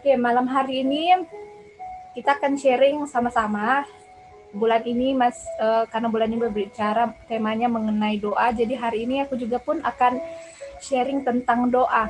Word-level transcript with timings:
Oke, 0.00 0.16
malam 0.16 0.48
hari 0.48 0.80
ini 0.80 1.12
kita 2.16 2.32
akan 2.40 2.56
sharing 2.56 3.04
sama-sama. 3.04 3.84
Bulan 4.48 4.80
ini 4.88 5.12
Mas 5.12 5.36
uh, 5.60 5.84
karena 5.92 6.08
bulan 6.08 6.32
ini 6.32 6.40
berbicara 6.40 7.12
temanya 7.28 7.68
mengenai 7.68 8.16
doa. 8.16 8.48
Jadi 8.48 8.80
hari 8.80 9.04
ini 9.04 9.20
aku 9.20 9.36
juga 9.36 9.60
pun 9.60 9.76
akan 9.84 10.16
sharing 10.80 11.20
tentang 11.20 11.68
doa. 11.68 12.08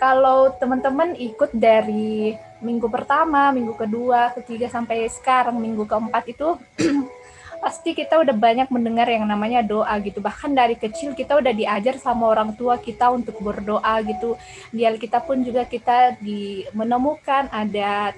Kalau 0.00 0.56
teman-teman 0.56 1.12
ikut 1.20 1.52
dari 1.52 2.32
minggu 2.64 2.88
pertama, 2.88 3.52
minggu 3.52 3.76
kedua, 3.76 4.32
ketiga 4.32 4.72
sampai 4.72 5.04
sekarang 5.12 5.60
minggu 5.60 5.84
keempat 5.84 6.32
itu 6.32 6.56
pasti 7.58 7.92
kita 7.92 8.22
udah 8.22 8.34
banyak 8.34 8.70
mendengar 8.70 9.10
yang 9.10 9.26
namanya 9.26 9.60
doa 9.60 9.90
gitu. 10.00 10.22
Bahkan 10.22 10.54
dari 10.54 10.78
kecil 10.78 11.12
kita 11.12 11.38
udah 11.38 11.50
diajar 11.50 11.98
sama 11.98 12.30
orang 12.30 12.54
tua 12.54 12.78
kita 12.78 13.10
untuk 13.10 13.38
berdoa 13.42 13.98
gitu. 14.06 14.38
Di 14.70 14.86
kita 14.98 15.18
pun 15.22 15.42
juga 15.42 15.66
kita 15.66 16.18
di 16.22 16.64
menemukan 16.72 17.50
ada 17.50 18.14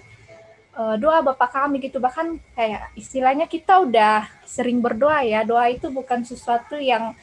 uh, 0.77 0.97
doa 1.01 1.25
Bapak 1.25 1.51
kami 1.51 1.81
gitu. 1.81 1.99
Bahkan 1.99 2.41
kayak 2.55 2.93
istilahnya 2.95 3.49
kita 3.49 3.81
udah 3.83 4.29
sering 4.45 4.79
berdoa 4.85 5.25
ya. 5.25 5.43
Doa 5.43 5.73
itu 5.73 5.89
bukan 5.89 6.23
sesuatu 6.23 6.77
yang 6.77 7.17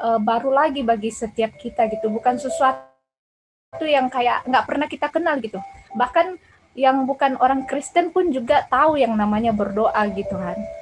uh, 0.00 0.18
baru 0.18 0.50
lagi 0.50 0.80
bagi 0.80 1.12
setiap 1.12 1.54
kita 1.60 1.86
gitu. 1.92 2.08
Bukan 2.08 2.40
sesuatu 2.40 3.84
yang 3.84 4.08
kayak 4.08 4.48
nggak 4.48 4.64
pernah 4.64 4.88
kita 4.88 5.06
kenal 5.12 5.36
gitu. 5.38 5.60
Bahkan 5.92 6.40
yang 6.78 7.04
bukan 7.04 7.34
orang 7.42 7.66
Kristen 7.66 8.14
pun 8.14 8.30
juga 8.30 8.62
tahu 8.70 8.96
yang 8.96 9.10
namanya 9.18 9.50
berdoa 9.50 9.98
gitu 10.14 10.38
kan 10.38 10.77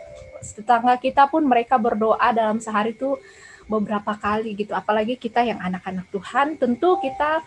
tetangga 0.55 0.95
kita 1.01 1.27
pun 1.27 1.43
mereka 1.43 1.81
berdoa 1.81 2.31
dalam 2.31 2.63
sehari 2.63 2.95
itu 2.95 3.19
beberapa 3.67 4.15
kali 4.15 4.55
gitu. 4.55 4.73
Apalagi 4.75 5.19
kita 5.19 5.43
yang 5.43 5.59
anak-anak 5.59 6.07
Tuhan, 6.15 6.55
tentu 6.61 6.99
kita 7.03 7.43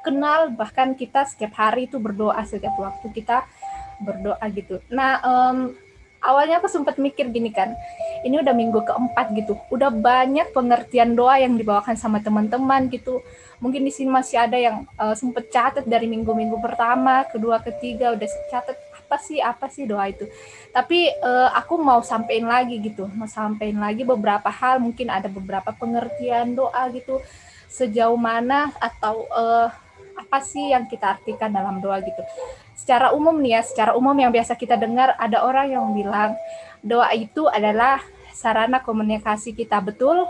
kenal 0.00 0.52
bahkan 0.52 0.96
kita 0.96 1.28
setiap 1.28 1.56
hari 1.56 1.88
itu 1.88 2.00
berdoa 2.00 2.40
setiap 2.44 2.76
waktu 2.76 3.08
kita 3.12 3.44
berdoa 4.00 4.40
gitu. 4.52 4.80
Nah, 4.88 5.20
um, 5.20 5.76
awalnya 6.24 6.60
aku 6.60 6.68
sempat 6.68 6.96
mikir 6.96 7.28
gini 7.28 7.52
kan, 7.52 7.76
ini 8.24 8.40
udah 8.40 8.52
minggu 8.56 8.80
keempat 8.84 9.32
gitu, 9.36 9.56
udah 9.68 9.92
banyak 9.92 10.52
pengertian 10.56 11.12
doa 11.12 11.40
yang 11.40 11.56
dibawakan 11.56 11.96
sama 11.96 12.20
teman-teman 12.20 12.88
gitu. 12.88 13.20
Mungkin 13.60 13.84
di 13.84 13.92
sini 13.92 14.08
masih 14.08 14.40
ada 14.40 14.56
yang 14.56 14.88
uh, 14.96 15.12
sempat 15.12 15.52
catat 15.52 15.84
dari 15.84 16.08
minggu-minggu 16.08 16.56
pertama, 16.64 17.28
kedua, 17.28 17.60
ketiga 17.60 18.16
udah 18.16 18.28
catat 18.48 18.76
apa 19.10 19.18
sih 19.18 19.42
apa 19.42 19.66
sih 19.66 19.90
doa 19.90 20.06
itu. 20.06 20.30
Tapi 20.70 21.10
uh, 21.18 21.50
aku 21.58 21.82
mau 21.82 21.98
sampein 22.06 22.46
lagi 22.46 22.78
gitu 22.78 23.10
mau 23.18 23.26
sampein 23.26 23.74
lagi 23.74 24.06
beberapa 24.06 24.46
hal 24.46 24.78
mungkin 24.78 25.10
ada 25.10 25.26
beberapa 25.26 25.74
pengertian 25.74 26.54
doa 26.54 26.86
gitu 26.94 27.18
sejauh 27.66 28.14
mana 28.14 28.70
atau 28.78 29.26
uh, 29.34 29.66
apa 30.14 30.38
sih 30.46 30.70
yang 30.70 30.86
kita 30.86 31.18
artikan 31.18 31.50
dalam 31.50 31.82
doa 31.82 31.98
gitu. 31.98 32.22
Secara 32.78 33.10
umum 33.10 33.34
nih 33.42 33.58
ya 33.58 33.62
secara 33.66 33.98
umum 33.98 34.14
yang 34.14 34.30
biasa 34.30 34.54
kita 34.54 34.78
dengar 34.78 35.18
ada 35.18 35.42
orang 35.42 35.74
yang 35.74 35.90
bilang 35.90 36.38
doa 36.86 37.10
itu 37.10 37.50
adalah 37.50 37.98
sarana 38.30 38.78
komunikasi 38.78 39.58
kita 39.58 39.82
betul 39.82 40.22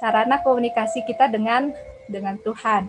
sarana 0.00 0.40
komunikasi 0.40 1.04
kita 1.04 1.28
dengan 1.28 1.68
dengan 2.08 2.40
Tuhan. 2.40 2.88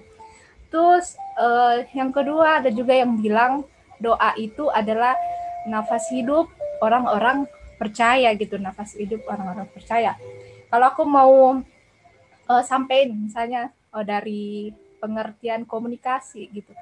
Terus 0.72 1.20
uh, 1.36 1.84
yang 1.92 2.16
kedua 2.16 2.64
ada 2.64 2.72
juga 2.72 2.96
yang 2.96 3.20
bilang 3.20 3.68
doa 3.98 4.34
itu 4.38 4.70
adalah 4.70 5.18
nafas 5.68 6.08
hidup 6.14 6.48
orang-orang 6.80 7.50
percaya 7.78 8.34
gitu 8.34 8.58
nafas 8.58 8.98
hidup 8.98 9.22
orang-orang 9.30 9.70
percaya. 9.70 10.18
Kalau 10.68 10.86
aku 10.90 11.04
mau 11.06 11.62
uh, 12.50 12.64
sampai 12.66 13.08
misalnya 13.12 13.70
uh, 13.94 14.04
dari 14.04 14.74
pengertian 14.98 15.64
komunikasi 15.64 16.50
gitu. 16.52 16.74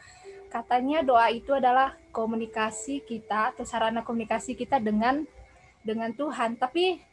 Katanya 0.48 1.04
doa 1.04 1.28
itu 1.28 1.52
adalah 1.52 2.00
komunikasi 2.16 3.04
kita 3.04 3.52
atau 3.52 3.68
sarana 3.68 4.08
komunikasi 4.08 4.56
kita 4.56 4.80
dengan 4.80 5.28
dengan 5.84 6.16
Tuhan. 6.16 6.56
Tapi 6.56 7.04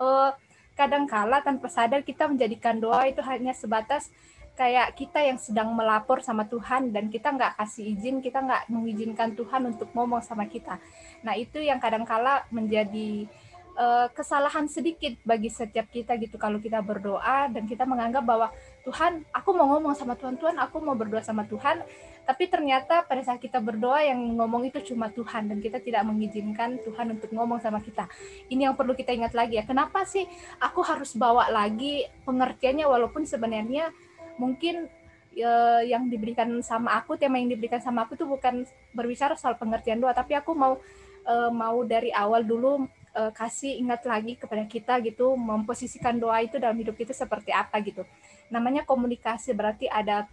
uh, 0.00 0.32
kadangkala 0.72 1.44
tanpa 1.44 1.68
sadar 1.68 2.00
kita 2.00 2.24
menjadikan 2.28 2.80
doa 2.80 3.04
itu 3.04 3.20
hanya 3.20 3.52
sebatas 3.52 4.08
kayak 4.56 4.96
kita 4.96 5.20
yang 5.20 5.36
sedang 5.36 5.70
melapor 5.76 6.24
sama 6.24 6.48
Tuhan 6.48 6.90
dan 6.90 7.12
kita 7.12 7.28
nggak 7.30 7.60
kasih 7.60 7.92
izin, 7.92 8.24
kita 8.24 8.40
nggak 8.40 8.72
mengizinkan 8.72 9.36
Tuhan 9.36 9.68
untuk 9.76 9.92
ngomong 9.92 10.24
sama 10.24 10.48
kita. 10.48 10.80
Nah 11.22 11.36
itu 11.36 11.60
yang 11.60 11.76
kadangkala 11.76 12.48
menjadi 12.48 13.28
uh, 13.76 14.08
kesalahan 14.10 14.66
sedikit 14.66 15.14
bagi 15.22 15.52
setiap 15.52 15.86
kita 15.92 16.16
gitu 16.16 16.40
kalau 16.40 16.56
kita 16.58 16.80
berdoa 16.80 17.52
dan 17.52 17.68
kita 17.68 17.84
menganggap 17.84 18.24
bahwa 18.24 18.48
Tuhan, 18.82 19.22
aku 19.30 19.50
mau 19.52 19.76
ngomong 19.76 19.92
sama 19.92 20.16
Tuhan, 20.16 20.40
Tuhan, 20.40 20.56
aku 20.56 20.80
mau 20.80 20.96
berdoa 20.96 21.20
sama 21.20 21.44
Tuhan, 21.44 21.84
tapi 22.24 22.48
ternyata 22.48 23.04
pada 23.04 23.22
saat 23.22 23.38
kita 23.38 23.60
berdoa 23.60 24.02
yang 24.02 24.18
ngomong 24.18 24.66
itu 24.66 24.82
cuma 24.94 25.12
Tuhan 25.12 25.52
dan 25.52 25.58
kita 25.60 25.78
tidak 25.84 26.02
mengizinkan 26.08 26.80
Tuhan 26.82 27.14
untuk 27.14 27.30
ngomong 27.30 27.60
sama 27.60 27.78
kita. 27.78 28.08
Ini 28.48 28.72
yang 28.72 28.74
perlu 28.74 28.96
kita 28.96 29.12
ingat 29.12 29.36
lagi 29.36 29.60
ya. 29.60 29.64
Kenapa 29.68 30.02
sih 30.08 30.26
aku 30.58 30.80
harus 30.82 31.14
bawa 31.14 31.46
lagi 31.52 32.08
pengertiannya 32.26 32.86
walaupun 32.88 33.22
sebenarnya 33.28 33.92
mungkin 34.36 34.88
uh, 35.36 35.82
yang 35.84 36.08
diberikan 36.08 36.48
sama 36.64 36.96
aku 36.96 37.20
tema 37.20 37.36
yang 37.36 37.52
diberikan 37.52 37.80
sama 37.80 38.08
aku 38.08 38.16
tuh 38.16 38.28
bukan 38.28 38.64
berbicara 38.96 39.36
soal 39.36 39.56
pengertian 39.60 40.00
doa 40.00 40.16
tapi 40.16 40.32
aku 40.32 40.56
mau 40.56 40.80
uh, 41.26 41.50
mau 41.52 41.82
dari 41.84 42.14
awal 42.14 42.46
dulu 42.46 42.86
uh, 43.16 43.32
kasih 43.32 43.80
ingat 43.80 44.04
lagi 44.04 44.36
kepada 44.36 44.64
kita 44.68 45.00
gitu 45.02 45.34
memposisikan 45.34 46.16
doa 46.16 46.40
itu 46.44 46.60
dalam 46.60 46.76
hidup 46.76 46.94
kita 46.94 47.16
seperti 47.16 47.50
apa 47.50 47.80
gitu. 47.82 48.04
Namanya 48.52 48.86
komunikasi 48.86 49.56
berarti 49.56 49.90
ada 49.90 50.28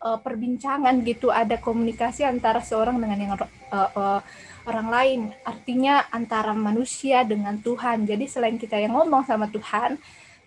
uh, 0.00 0.18
perbincangan 0.18 0.96
gitu 1.04 1.28
ada 1.28 1.60
komunikasi 1.60 2.24
antara 2.26 2.64
seorang 2.64 2.96
dengan 2.98 3.18
yang 3.20 3.32
uh, 3.36 3.40
uh, 3.70 4.20
orang 4.66 4.88
lain. 4.88 5.20
Artinya 5.44 6.08
antara 6.10 6.56
manusia 6.56 7.22
dengan 7.22 7.60
Tuhan. 7.60 8.08
Jadi 8.08 8.24
selain 8.26 8.56
kita 8.56 8.80
yang 8.80 8.96
ngomong 8.96 9.28
sama 9.28 9.46
Tuhan 9.52 10.00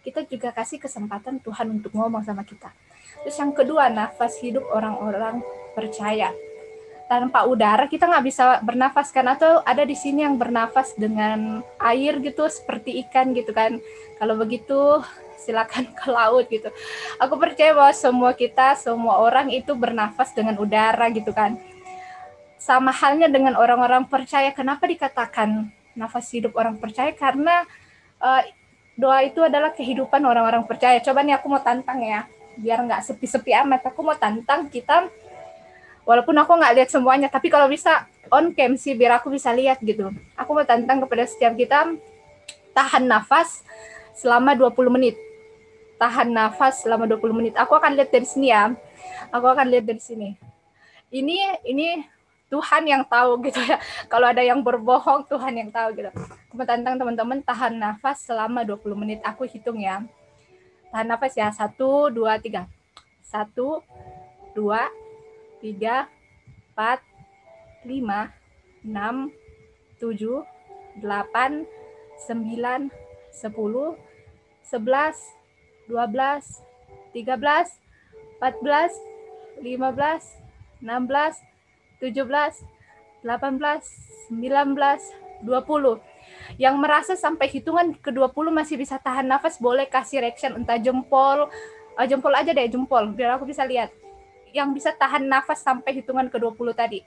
kita 0.10 0.26
juga 0.26 0.50
kasih 0.50 0.82
kesempatan 0.82 1.38
Tuhan 1.38 1.70
untuk 1.70 1.94
ngomong 1.94 2.26
sama 2.26 2.42
kita. 2.42 2.74
Terus 3.22 3.38
yang 3.38 3.54
kedua, 3.54 3.94
nafas 3.94 4.42
hidup 4.42 4.66
orang-orang 4.74 5.46
percaya. 5.78 6.34
Tanpa 7.06 7.46
udara 7.46 7.86
kita 7.90 8.06
nggak 8.06 8.26
bisa 8.26 8.62
bernafas 8.62 9.10
kan 9.10 9.26
atau 9.30 9.62
ada 9.66 9.82
di 9.82 9.98
sini 9.98 10.26
yang 10.26 10.38
bernafas 10.38 10.94
dengan 10.94 11.62
air 11.82 12.22
gitu 12.22 12.46
seperti 12.50 13.02
ikan 13.06 13.34
gitu 13.38 13.54
kan. 13.54 13.78
Kalau 14.18 14.38
begitu 14.38 15.02
silakan 15.42 15.90
ke 15.98 16.06
laut 16.10 16.46
gitu. 16.52 16.70
Aku 17.18 17.40
percaya 17.42 17.74
bahwa 17.74 17.94
semua 17.96 18.32
kita, 18.38 18.78
semua 18.78 19.18
orang 19.22 19.50
itu 19.50 19.74
bernafas 19.74 20.36
dengan 20.36 20.60
udara 20.62 21.10
gitu 21.10 21.34
kan. 21.34 21.58
Sama 22.62 22.94
halnya 22.94 23.26
dengan 23.26 23.58
orang-orang 23.58 24.06
percaya. 24.06 24.54
Kenapa 24.54 24.86
dikatakan 24.86 25.72
nafas 25.98 26.30
hidup 26.30 26.54
orang 26.54 26.78
percaya? 26.78 27.10
Karena 27.16 27.66
uh, 28.22 28.44
doa 29.00 29.24
itu 29.24 29.40
adalah 29.40 29.72
kehidupan 29.72 30.19
orang-orang 30.28 30.68
percaya. 30.68 31.00
Coba 31.00 31.24
nih 31.24 31.40
aku 31.40 31.48
mau 31.48 31.63
tantang 31.63 32.04
ya, 32.04 32.28
biar 32.60 32.84
nggak 32.84 33.07
sepi-sepi 33.07 33.56
amat. 33.63 33.88
Aku 33.88 34.04
mau 34.04 34.19
tantang 34.19 34.68
kita, 34.68 35.07
walaupun 36.04 36.36
aku 36.36 36.51
nggak 36.60 36.74
lihat 36.75 36.90
semuanya, 36.92 37.31
tapi 37.31 37.48
kalau 37.48 37.72
bisa 37.72 38.04
on 38.28 38.51
cam 38.51 38.75
sih, 38.75 39.00
biar 39.00 39.24
aku 39.24 39.31
bisa 39.31 39.56
lihat 39.56 39.80
gitu. 39.80 40.12
Aku 40.36 40.51
mau 40.51 40.68
tantang 40.68 41.00
kepada 41.00 41.24
setiap 41.24 41.56
kita, 41.56 41.96
tahan 42.75 43.07
nafas 43.07 43.63
selama 44.19 44.51
20 44.60 44.92
menit. 44.92 45.16
Tahan 45.95 46.28
nafas 46.36 46.84
selama 46.84 47.07
20 47.07 47.31
menit. 47.31 47.54
Aku 47.56 47.80
akan 47.80 47.95
lihat 47.95 48.12
dari 48.12 48.28
sini 48.28 48.52
ya. 48.52 48.75
Aku 49.31 49.48
akan 49.48 49.68
lihat 49.72 49.88
dari 49.88 50.04
sini. 50.04 50.36
Ini 51.10 51.63
ini 51.68 52.19
Tuhan 52.50 52.84
yang 52.86 53.04
tahu 53.06 53.40
gitu 53.48 53.62
ya. 53.63 53.78
Kalau 54.10 54.28
ada 54.30 54.42
yang 54.42 54.60
berbohong, 54.66 55.25
Tuhan 55.30 55.54
yang 55.56 55.69
tahu 55.69 55.96
gitu. 55.96 56.12
Aku 56.51 56.63
tantang 56.66 56.98
teman-teman 56.98 57.40
tahan 57.46 57.78
nafas 57.78 58.25
selama 58.25 58.66
20 58.66 58.81
menit. 58.98 59.19
Aku 59.22 59.46
hitung 59.46 59.80
ya. 59.80 60.04
Tahan 60.90 61.07
nafas 61.07 61.38
ya. 61.38 61.54
Satu, 61.54 62.10
dua, 62.10 62.42
tiga. 62.42 62.66
Satu, 63.22 63.86
dua, 64.57 64.90
tiga, 65.62 66.10
empat, 66.74 67.06
lima, 67.86 68.34
enam, 68.81 69.30
tujuh, 70.02 70.42
delapan, 70.98 71.63
sembilan, 72.25 72.90
sepuluh, 73.30 73.95
sebelas, 74.66 75.16
dua 75.86 76.10
belas, 76.10 76.66
tiga 77.13 77.38
belas, 77.38 77.78
empat 78.40 78.56
belas, 78.63 78.92
lima 79.60 79.92
belas, 79.92 80.24
enam 80.80 81.06
belas, 81.06 81.38
17, 82.00 82.63
18, 83.24 84.31
19, 84.31 85.44
20. 85.44 86.00
Yang 86.56 86.75
merasa 86.80 87.13
sampai 87.16 87.48
hitungan 87.51 87.96
ke-20 88.00 88.46
masih 88.51 88.75
bisa 88.80 88.96
tahan 89.00 89.28
nafas, 89.28 89.60
boleh 89.60 89.88
kasih 89.88 90.24
reaction 90.24 90.56
entah 90.56 90.80
jempol, 90.80 91.51
uh, 91.96 92.06
jempol 92.07 92.34
aja 92.36 92.51
deh, 92.56 92.68
jempol, 92.72 93.12
biar 93.12 93.36
aku 93.36 93.48
bisa 93.48 93.68
lihat. 93.68 93.92
Yang 94.56 94.81
bisa 94.81 94.90
tahan 94.96 95.28
nafas 95.30 95.62
sampai 95.62 95.94
hitungan 96.00 96.31
ke-20 96.31 96.68
tadi. 96.74 97.00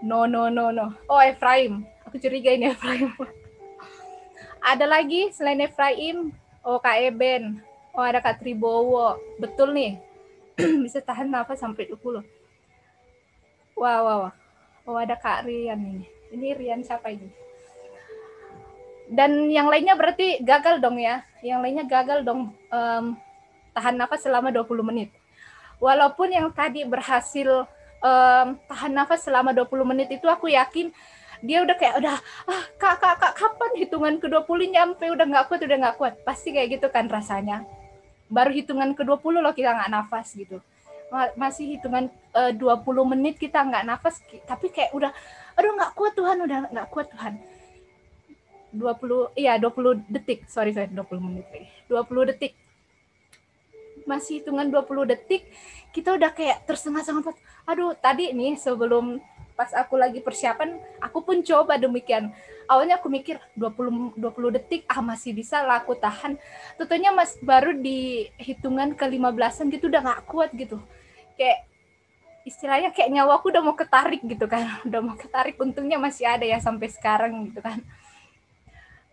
No, 0.00 0.24
no, 0.24 0.48
no, 0.48 0.70
no. 0.72 0.94
Oh, 1.10 1.20
Efraim. 1.20 1.84
Aku 2.06 2.16
curiga 2.22 2.54
ini 2.54 2.70
Efraim. 2.74 3.12
ada 4.62 4.86
lagi 4.86 5.34
selain 5.34 5.60
Efraim? 5.60 6.32
Oh, 6.64 6.78
Kak 6.80 6.96
Eben. 7.02 7.60
Oh, 7.92 8.04
ada 8.04 8.20
Kak 8.20 8.40
Tribowo. 8.40 9.20
Betul 9.36 9.76
nih. 9.76 9.92
bisa 10.84 11.04
tahan 11.04 11.28
nafas 11.28 11.60
sampai 11.60 11.88
20 11.88 12.35
Wow, 13.76 14.00
wow, 14.08 14.18
wow. 14.24 14.32
Oh, 14.88 14.96
ada 14.96 15.20
Kak 15.20 15.44
Rian 15.44 15.76
ini. 15.76 16.08
Ini 16.32 16.56
Rian 16.56 16.80
siapa 16.80 17.12
ini? 17.12 17.28
Dan 19.06 19.52
yang 19.52 19.68
lainnya 19.68 19.92
berarti 19.92 20.40
gagal 20.40 20.80
dong 20.80 20.96
ya. 20.96 21.20
Yang 21.44 21.60
lainnya 21.60 21.84
gagal 21.84 22.24
dong 22.24 22.56
um, 22.72 23.04
tahan 23.76 24.00
nafas 24.00 24.24
selama 24.24 24.48
20 24.48 24.80
menit. 24.80 25.12
Walaupun 25.76 26.32
yang 26.32 26.48
tadi 26.56 26.88
berhasil 26.88 27.68
um, 28.00 28.48
tahan 28.64 28.96
nafas 28.96 29.28
selama 29.28 29.52
20 29.52 29.68
menit 29.84 30.08
itu 30.08 30.24
aku 30.24 30.48
yakin 30.48 30.88
dia 31.44 31.60
udah 31.60 31.76
kayak 31.76 32.00
udah 32.00 32.16
ah 32.48 32.62
kak 32.80 32.96
kak 32.96 33.20
kak 33.20 33.32
kapan 33.36 33.72
hitungan 33.76 34.14
ke 34.16 34.24
20 34.24 34.72
nyampe 34.72 35.04
udah 35.04 35.26
nggak 35.28 35.44
kuat 35.52 35.60
udah 35.68 35.78
nggak 35.84 35.96
kuat 36.00 36.14
pasti 36.24 36.48
kayak 36.48 36.80
gitu 36.80 36.88
kan 36.88 37.12
rasanya 37.12 37.60
baru 38.32 38.56
hitungan 38.56 38.96
ke 38.96 39.04
20 39.04 39.44
loh 39.44 39.52
kita 39.52 39.76
nggak 39.76 39.92
nafas 39.92 40.32
gitu 40.32 40.64
masih 41.38 41.78
hitungan 41.78 42.10
eh, 42.34 42.50
uh, 42.50 42.82
20 42.82 43.12
menit 43.14 43.38
kita 43.38 43.62
nggak 43.62 43.86
nafas 43.86 44.18
tapi 44.42 44.74
kayak 44.74 44.90
udah 44.90 45.14
aduh 45.54 45.72
nggak 45.78 45.94
kuat 45.94 46.12
Tuhan 46.18 46.36
udah 46.42 46.58
nggak 46.72 46.88
kuat 46.90 47.06
Tuhan. 47.14 47.34
20 48.74 49.38
iya 49.38 49.56
20 49.56 50.04
detik. 50.10 50.44
Sorry 50.50 50.74
sorry 50.74 50.90
20 50.92 51.22
menit 51.22 51.46
lagi. 51.48 51.70
20 51.88 52.30
detik. 52.34 52.52
Masih 54.04 54.42
hitungan 54.42 54.68
20 54.68 55.10
detik 55.10 55.46
kita 55.96 56.12
udah 56.12 56.30
kayak 56.36 56.68
tersengah-sengah 56.68 57.32
aduh 57.64 57.96
tadi 57.96 58.28
nih 58.36 58.60
sebelum 58.60 59.16
pas 59.56 59.72
aku 59.72 59.96
lagi 59.96 60.20
persiapan 60.20 60.76
aku 61.00 61.24
pun 61.24 61.40
coba 61.40 61.80
demikian. 61.80 62.30
Awalnya 62.68 63.00
aku 63.00 63.08
mikir 63.08 63.40
20 63.56 64.20
20 64.20 64.56
detik 64.60 64.84
ah 64.86 65.00
masih 65.00 65.32
bisa 65.32 65.64
lah 65.64 65.80
aku 65.80 65.96
tahan. 65.96 66.36
Tentunya 66.76 67.10
mas 67.10 67.40
baru 67.40 67.72
di 67.72 68.28
hitungan 68.36 68.92
ke 68.92 69.08
15an 69.08 69.72
gitu 69.72 69.88
udah 69.88 70.02
gak 70.04 70.22
kuat 70.28 70.50
gitu. 70.52 70.76
Kayak 71.40 71.64
istilahnya 72.44 72.92
kayak 72.92 73.10
nyawa 73.10 73.40
aku 73.40 73.48
udah 73.48 73.64
mau 73.64 73.74
ketarik 73.74 74.20
gitu 74.22 74.44
kan. 74.44 74.68
Udah 74.86 75.00
mau 75.00 75.16
ketarik 75.16 75.56
untungnya 75.56 75.96
masih 75.96 76.28
ada 76.28 76.44
ya 76.44 76.60
sampai 76.60 76.92
sekarang 76.92 77.48
gitu 77.48 77.64
kan. 77.64 77.80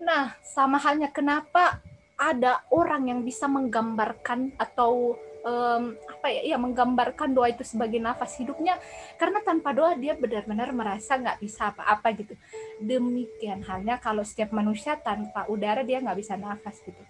Nah 0.03 0.35
sama 0.43 0.75
halnya 0.75 1.07
kenapa 1.07 1.79
ada 2.19 2.61
orang 2.69 3.09
yang 3.09 3.19
bisa 3.25 3.49
menggambarkan 3.49 4.53
atau 4.59 5.17
um, 5.43 5.93
apa 6.09 6.27
ya 6.31 6.55
ya 6.55 6.57
menggambarkan 6.57 7.35
doa 7.35 7.51
itu 7.51 7.61
sebagai 7.67 7.99
nafas 7.99 8.39
hidupnya. 8.39 8.79
Karena 9.19 9.43
tanpa 9.43 9.75
doa 9.75 9.93
dia 9.93 10.15
benar-benar 10.17 10.71
merasa 10.71 11.19
nggak 11.19 11.39
bisa 11.43 11.69
apa-apa 11.69 12.07
gitu. 12.17 12.33
Demikian 12.81 13.61
halnya 13.67 13.99
kalau 13.99 14.23
setiap 14.25 14.55
manusia 14.55 14.97
tanpa 14.97 15.45
udara 15.51 15.83
dia 15.83 15.99
nggak 16.01 16.17
bisa 16.17 16.33
nafas 16.39 16.79
gitu. 16.81 17.03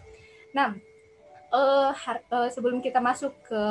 Nah 0.51 0.75
uh, 1.53 1.94
uh, 2.33 2.50
sebelum 2.50 2.81
kita 2.81 2.97
masuk 2.97 3.31
ke 3.45 3.63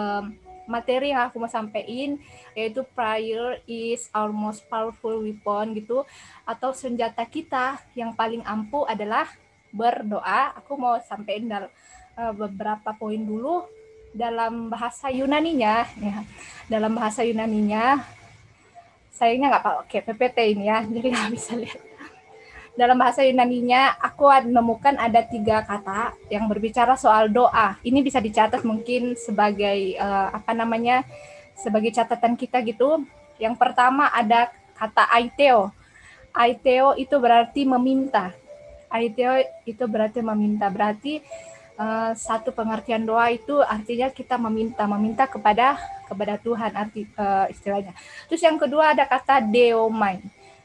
materi 0.71 1.11
yang 1.11 1.27
aku 1.27 1.43
mau 1.43 1.51
sampaikan 1.51 2.15
yaitu 2.55 2.87
prayer 2.95 3.59
is 3.67 4.07
our 4.15 4.31
most 4.31 4.63
powerful 4.71 5.19
weapon 5.27 5.75
gitu 5.75 6.07
atau 6.47 6.71
senjata 6.71 7.27
kita 7.27 7.83
yang 7.99 8.15
paling 8.15 8.47
ampuh 8.47 8.87
adalah 8.87 9.27
berdoa. 9.75 10.55
Aku 10.63 10.79
mau 10.79 10.95
sampaikan 11.03 11.51
dalam 11.51 11.71
uh, 12.15 12.33
beberapa 12.33 12.95
poin 12.95 13.19
dulu 13.19 13.67
dalam 14.13 14.69
bahasa 14.69 15.09
Yunaninya 15.09 15.89
ya. 15.99 16.17
Dalam 16.69 16.93
bahasa 16.97 17.25
Yunaninya 17.25 18.01
sayangnya 19.13 19.57
nggak 19.57 19.65
pakai 19.65 20.01
PPT 20.09 20.39
ini 20.57 20.65
ya 20.69 20.85
jadi 20.85 21.07
nggak 21.13 21.31
bisa 21.33 21.53
lihat. 21.57 21.81
Dalam 22.73 22.97
bahasa 22.97 23.21
Yunaninya 23.21 24.01
aku 24.01 24.33
menemukan 24.49 24.97
ada 24.97 25.21
tiga 25.21 25.61
kata 25.61 26.17
yang 26.33 26.49
berbicara 26.49 26.97
soal 26.97 27.29
doa. 27.29 27.77
Ini 27.85 28.01
bisa 28.01 28.17
dicatat 28.17 28.65
mungkin 28.65 29.13
sebagai 29.13 30.01
uh, 30.01 30.33
apa 30.33 30.57
namanya 30.57 31.05
sebagai 31.53 31.93
catatan 31.93 32.33
kita 32.33 32.65
gitu. 32.65 33.05
Yang 33.37 33.61
pertama 33.61 34.09
ada 34.09 34.49
kata 34.73 35.05
aiteo. 35.13 35.69
Aiteo 36.33 36.97
itu 36.97 37.13
berarti 37.21 37.69
meminta. 37.69 38.33
Aiteo 38.89 39.37
itu 39.69 39.85
berarti 39.85 40.25
meminta. 40.25 40.73
Berarti 40.73 41.21
uh, 41.77 42.13
satu 42.17 42.53
pengertian 42.53 43.05
doa 43.05 43.33
itu 43.33 43.61
artinya 43.65 44.09
kita 44.13 44.37
meminta 44.37 44.85
meminta 44.89 45.25
kepada 45.29 45.79
kepada 46.09 46.37
Tuhan 46.41 46.73
arti 46.77 47.09
uh, 47.17 47.47
istilahnya. 47.49 47.97
Terus 48.29 48.43
yang 48.45 48.57
kedua 48.61 48.93
ada 48.93 49.05
kata 49.09 49.41
deomai. 49.41 50.21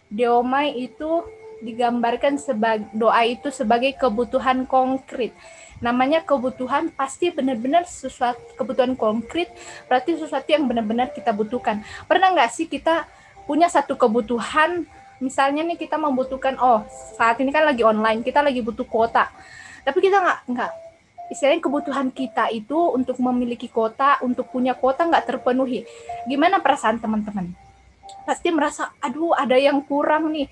Deomai 0.08 0.76
itu 0.76 1.24
digambarkan 1.58 2.38
sebagai 2.38 2.86
doa 2.94 3.22
itu 3.26 3.50
sebagai 3.50 3.94
kebutuhan 3.98 4.64
konkret. 4.70 5.34
Namanya 5.78 6.26
kebutuhan 6.26 6.90
pasti 6.90 7.30
benar-benar 7.30 7.86
sesuatu 7.86 8.42
kebutuhan 8.58 8.98
konkret, 8.98 9.54
berarti 9.86 10.18
sesuatu 10.18 10.50
yang 10.50 10.66
benar-benar 10.66 11.14
kita 11.14 11.30
butuhkan. 11.34 11.86
Pernah 12.10 12.34
nggak 12.34 12.50
sih 12.50 12.66
kita 12.66 13.06
punya 13.46 13.70
satu 13.70 13.94
kebutuhan, 13.94 14.90
misalnya 15.22 15.62
nih 15.66 15.78
kita 15.78 15.98
membutuhkan, 16.02 16.58
oh 16.58 16.82
saat 17.14 17.38
ini 17.42 17.54
kan 17.54 17.66
lagi 17.66 17.86
online, 17.86 18.26
kita 18.26 18.42
lagi 18.42 18.62
butuh 18.62 18.86
kuota, 18.90 19.30
tapi 19.86 20.02
kita 20.02 20.18
nggak 20.18 20.40
nggak 20.50 20.72
istilahnya 21.28 21.62
kebutuhan 21.64 22.08
kita 22.12 22.52
itu 22.52 22.78
untuk 22.96 23.20
memiliki 23.20 23.68
kota, 23.68 24.20
untuk 24.24 24.48
punya 24.52 24.74
kota 24.76 25.08
nggak 25.08 25.28
terpenuhi. 25.28 25.84
Gimana 26.28 26.64
perasaan 26.64 27.00
teman-teman? 27.00 27.52
Pasti 28.24 28.52
merasa, 28.52 28.92
aduh 29.04 29.36
ada 29.36 29.56
yang 29.56 29.84
kurang 29.84 30.32
nih. 30.32 30.48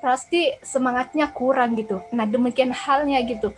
Pasti 0.00 0.48
semangatnya 0.64 1.28
kurang 1.28 1.76
gitu. 1.76 2.00
Nah 2.14 2.24
demikian 2.24 2.72
halnya 2.72 3.20
gitu. 3.26 3.52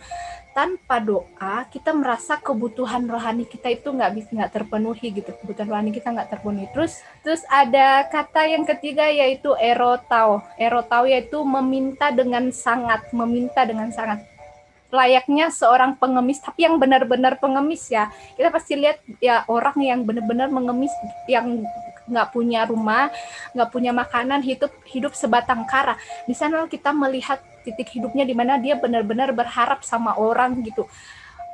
Tanpa 0.53 1.01
doa, 1.01 1.65
kita 1.65 1.89
merasa 1.97 2.37
kebutuhan 2.37 3.09
rohani 3.09 3.41
kita 3.41 3.73
itu 3.73 3.89
nggak 3.89 4.11
bisa 4.13 4.29
nggak 4.37 4.53
terpenuhi 4.53 5.07
gitu. 5.09 5.33
Kebutuhan 5.33 5.65
rohani 5.65 5.89
kita 5.89 6.13
nggak 6.13 6.29
terpenuhi. 6.29 6.69
Terus, 6.69 7.01
terus 7.25 7.41
ada 7.49 8.05
kata 8.05 8.45
yang 8.45 8.61
ketiga 8.61 9.09
yaitu 9.09 9.49
erotau. 9.57 10.45
Erotau 10.61 11.09
yaitu 11.09 11.41
meminta 11.41 12.13
dengan 12.13 12.53
sangat, 12.53 13.09
meminta 13.09 13.65
dengan 13.65 13.89
sangat 13.89 14.32
layaknya 14.93 15.49
seorang 15.49 15.97
pengemis 15.97 16.37
tapi 16.37 16.69
yang 16.69 16.77
benar-benar 16.77 17.41
pengemis 17.41 17.89
ya. 17.89 18.13
Kita 18.37 18.53
pasti 18.53 18.77
lihat 18.77 19.01
ya 19.17 19.41
orang 19.49 19.73
yang 19.81 20.05
benar-benar 20.05 20.53
mengemis 20.53 20.93
yang 21.25 21.65
nggak 22.03 22.35
punya 22.35 22.67
rumah 22.67 23.07
nggak 23.55 23.69
punya 23.71 23.95
makanan 23.95 24.45
hidup 24.45 24.69
hidup 24.85 25.17
sebatang 25.17 25.65
kara. 25.65 25.97
Di 26.29 26.37
sana 26.37 26.69
kita 26.69 26.93
melihat 26.93 27.41
titik 27.65 27.89
hidupnya 27.89 28.21
di 28.21 28.37
mana 28.37 28.61
dia 28.61 28.77
benar-benar 28.77 29.33
berharap 29.33 29.81
sama 29.81 30.13
orang 30.13 30.61
gitu. 30.61 30.85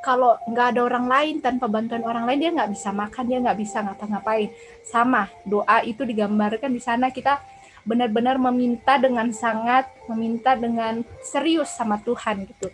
Kalau 0.04 0.36
nggak 0.44 0.76
ada 0.76 0.82
orang 0.84 1.06
lain 1.08 1.36
tanpa 1.40 1.72
bantuan 1.72 2.04
orang 2.04 2.28
lain 2.28 2.40
dia 2.44 2.52
nggak 2.52 2.72
bisa 2.76 2.92
makan 2.92 3.24
dia 3.24 3.40
nggak 3.40 3.58
bisa 3.60 3.78
ngapa-ngapain. 3.88 4.52
Sama 4.84 5.32
doa 5.48 5.80
itu 5.88 6.04
digambarkan 6.04 6.76
di 6.76 6.82
sana. 6.84 7.08
Kita 7.08 7.40
benar-benar 7.88 8.36
meminta 8.36 9.00
dengan 9.00 9.32
sangat 9.32 9.88
meminta 10.12 10.60
dengan 10.60 11.00
serius 11.24 11.72
sama 11.72 11.96
Tuhan 12.04 12.44
gitu 12.44 12.68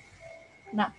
Nah, 0.75 0.91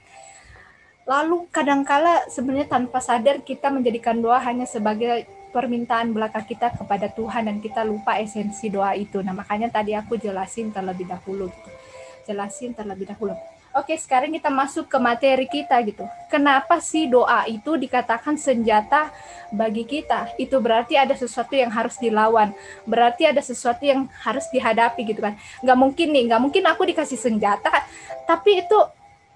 lalu 1.04 1.46
kadangkala 1.52 2.26
sebenarnya 2.32 2.66
tanpa 2.72 2.98
sadar 2.98 3.44
kita 3.44 3.68
menjadikan 3.68 4.18
doa 4.18 4.40
hanya 4.40 4.64
sebagai 4.64 5.28
permintaan 5.54 6.12
belaka 6.12 6.42
kita 6.44 6.74
kepada 6.74 7.08
Tuhan 7.12 7.48
dan 7.48 7.56
kita 7.60 7.84
lupa 7.86 8.18
esensi 8.18 8.72
doa 8.72 8.96
itu. 8.96 9.20
Nah, 9.20 9.36
makanya 9.36 9.68
tadi 9.68 9.92
aku 9.92 10.16
jelasin 10.16 10.72
terlebih 10.72 11.06
dahulu 11.08 11.52
gitu. 11.52 11.70
Jelasin 12.26 12.74
terlebih 12.74 13.08
dahulu. 13.08 13.36
Oke, 13.76 13.92
sekarang 14.00 14.32
kita 14.32 14.48
masuk 14.48 14.88
ke 14.88 14.96
materi 14.96 15.44
kita 15.44 15.76
gitu. 15.84 16.08
Kenapa 16.32 16.80
sih 16.80 17.04
doa 17.12 17.44
itu 17.44 17.76
dikatakan 17.76 18.40
senjata 18.40 19.12
bagi 19.52 19.84
kita? 19.84 20.32
Itu 20.40 20.64
berarti 20.64 20.96
ada 20.96 21.12
sesuatu 21.12 21.52
yang 21.52 21.68
harus 21.68 22.00
dilawan. 22.00 22.56
Berarti 22.88 23.28
ada 23.28 23.44
sesuatu 23.44 23.84
yang 23.84 24.08
harus 24.24 24.48
dihadapi 24.48 25.04
gitu 25.04 25.20
kan. 25.20 25.36
Nggak 25.60 25.76
mungkin 25.76 26.08
nih, 26.08 26.24
nggak 26.24 26.40
mungkin 26.40 26.64
aku 26.64 26.88
dikasih 26.88 27.20
senjata, 27.20 27.84
tapi 28.24 28.64
itu 28.64 28.78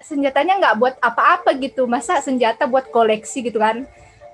senjatanya 0.03 0.59
nggak 0.59 0.75
buat 0.77 0.95
apa-apa 0.99 1.55
gitu. 1.57 1.85
Masa 1.85 2.19
senjata 2.19 2.65
buat 2.67 2.89
koleksi 2.89 3.45
gitu 3.45 3.61
kan? 3.61 3.85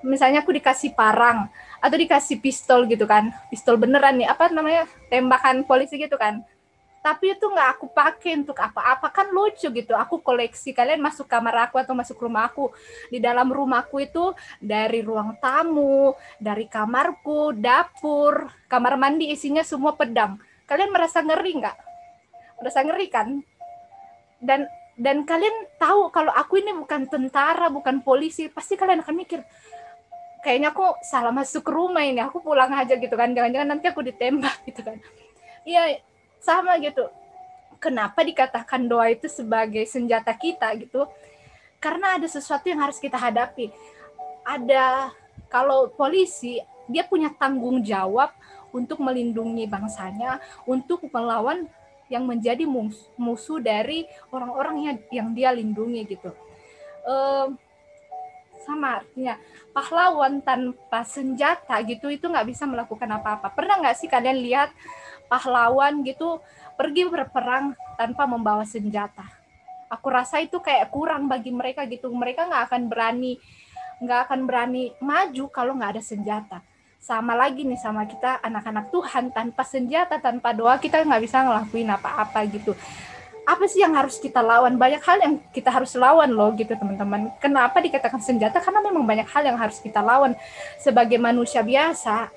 Misalnya 0.02 0.42
aku 0.46 0.54
dikasih 0.54 0.94
parang 0.94 1.50
atau 1.78 1.96
dikasih 1.98 2.38
pistol 2.42 2.86
gitu 2.90 3.06
kan. 3.06 3.30
Pistol 3.50 3.78
beneran 3.78 4.18
nih 4.18 4.28
apa 4.30 4.50
namanya 4.50 4.86
tembakan 5.10 5.62
polisi 5.66 5.98
gitu 5.98 6.18
kan. 6.18 6.42
Tapi 6.98 7.38
itu 7.38 7.46
nggak 7.46 7.68
aku 7.78 7.86
pakai 7.94 8.42
untuk 8.42 8.58
apa-apa. 8.58 9.08
Kan 9.14 9.30
lucu 9.30 9.70
gitu 9.70 9.94
aku 9.94 10.18
koleksi. 10.18 10.74
Kalian 10.74 10.98
masuk 10.98 11.30
kamar 11.30 11.70
aku 11.70 11.78
atau 11.78 11.94
masuk 11.94 12.18
rumah 12.18 12.50
aku. 12.50 12.74
Di 13.08 13.22
dalam 13.22 13.48
rumahku 13.48 14.02
itu 14.02 14.34
dari 14.58 15.00
ruang 15.00 15.38
tamu 15.38 16.12
dari 16.42 16.66
kamarku 16.66 17.54
dapur 17.54 18.50
kamar 18.66 18.98
mandi 18.98 19.30
isinya 19.30 19.62
semua 19.62 19.94
pedang. 19.94 20.36
Kalian 20.68 20.92
merasa 20.92 21.22
ngeri 21.24 21.52
nggak? 21.64 21.76
Merasa 22.60 22.78
ngeri 22.84 23.06
kan? 23.08 23.28
Dan 24.38 24.66
dan 24.98 25.22
kalian 25.22 25.70
tahu 25.78 26.10
kalau 26.10 26.34
aku 26.34 26.58
ini 26.58 26.74
bukan 26.74 27.06
tentara 27.06 27.70
bukan 27.70 28.02
polisi 28.02 28.50
pasti 28.50 28.74
kalian 28.74 29.06
akan 29.06 29.14
mikir 29.14 29.46
kayaknya 30.42 30.74
aku 30.74 30.86
salah 31.06 31.30
masuk 31.30 31.66
rumah 31.66 32.02
ini 32.02 32.22
aku 32.22 32.42
pulang 32.42 32.70
aja 32.74 32.98
gitu 32.98 33.14
kan. 33.14 33.30
Jangan-jangan 33.30 33.68
nanti 33.78 33.86
aku 33.90 34.02
ditembak 34.02 34.58
gitu 34.68 34.80
kan. 34.82 34.98
Iya 35.62 36.02
sama 36.42 36.78
gitu. 36.82 37.06
Kenapa 37.78 38.26
dikatakan 38.26 38.90
doa 38.90 39.06
itu 39.06 39.30
sebagai 39.30 39.86
senjata 39.86 40.34
kita 40.34 40.66
gitu? 40.82 41.06
Karena 41.78 42.18
ada 42.18 42.26
sesuatu 42.26 42.66
yang 42.66 42.82
harus 42.82 42.98
kita 42.98 43.14
hadapi. 43.14 43.70
Ada 44.42 45.14
kalau 45.46 45.86
polisi 45.94 46.58
dia 46.90 47.06
punya 47.06 47.30
tanggung 47.38 47.86
jawab 47.86 48.34
untuk 48.74 48.98
melindungi 48.98 49.70
bangsanya, 49.70 50.42
untuk 50.66 51.06
melawan 51.06 51.70
yang 52.08 52.24
menjadi 52.24 52.64
musuh 53.16 53.60
dari 53.60 54.08
orang-orang 54.32 54.98
yang, 55.12 55.28
dia 55.32 55.52
lindungi 55.52 56.04
gitu. 56.08 56.32
Uh, 57.04 57.52
sama 58.68 59.00
artinya 59.00 59.40
pahlawan 59.72 60.44
tanpa 60.44 61.00
senjata 61.08 61.80
gitu 61.88 62.12
itu 62.12 62.28
nggak 62.28 62.48
bisa 62.48 62.68
melakukan 62.68 63.08
apa-apa. 63.08 63.48
Pernah 63.52 63.80
nggak 63.80 63.96
sih 63.96 64.08
kalian 64.12 64.44
lihat 64.44 64.68
pahlawan 65.32 66.04
gitu 66.04 66.44
pergi 66.76 67.08
berperang 67.08 67.72
tanpa 67.96 68.28
membawa 68.28 68.68
senjata? 68.68 69.24
Aku 69.88 70.12
rasa 70.12 70.44
itu 70.44 70.60
kayak 70.60 70.92
kurang 70.92 71.32
bagi 71.32 71.48
mereka 71.48 71.88
gitu. 71.88 72.12
Mereka 72.12 72.44
nggak 72.44 72.64
akan 72.68 72.82
berani 72.92 73.40
nggak 73.98 74.20
akan 74.30 74.40
berani 74.46 74.94
maju 75.02 75.44
kalau 75.50 75.74
nggak 75.74 75.98
ada 75.98 76.02
senjata 76.04 76.58
sama 76.98 77.32
lagi 77.38 77.62
nih 77.62 77.78
sama 77.78 78.04
kita 78.04 78.42
anak-anak 78.42 78.90
Tuhan 78.90 79.30
tanpa 79.30 79.62
senjata 79.62 80.18
tanpa 80.18 80.50
doa 80.50 80.76
kita 80.76 81.00
nggak 81.06 81.22
bisa 81.22 81.46
ngelakuin 81.46 81.88
apa-apa 81.94 82.42
gitu. 82.50 82.74
Apa 83.48 83.64
sih 83.64 83.80
yang 83.80 83.96
harus 83.96 84.20
kita 84.20 84.44
lawan? 84.44 84.76
Banyak 84.76 85.00
hal 85.00 85.18
yang 85.24 85.34
kita 85.56 85.72
harus 85.72 85.96
lawan 85.96 86.28
loh 86.28 86.52
gitu 86.52 86.76
teman-teman. 86.76 87.32
Kenapa 87.40 87.80
dikatakan 87.80 88.20
senjata? 88.20 88.60
Karena 88.60 88.84
memang 88.84 89.08
banyak 89.08 89.24
hal 89.24 89.40
yang 89.48 89.56
harus 89.56 89.80
kita 89.80 90.04
lawan. 90.04 90.36
Sebagai 90.76 91.16
manusia 91.16 91.64
biasa 91.64 92.28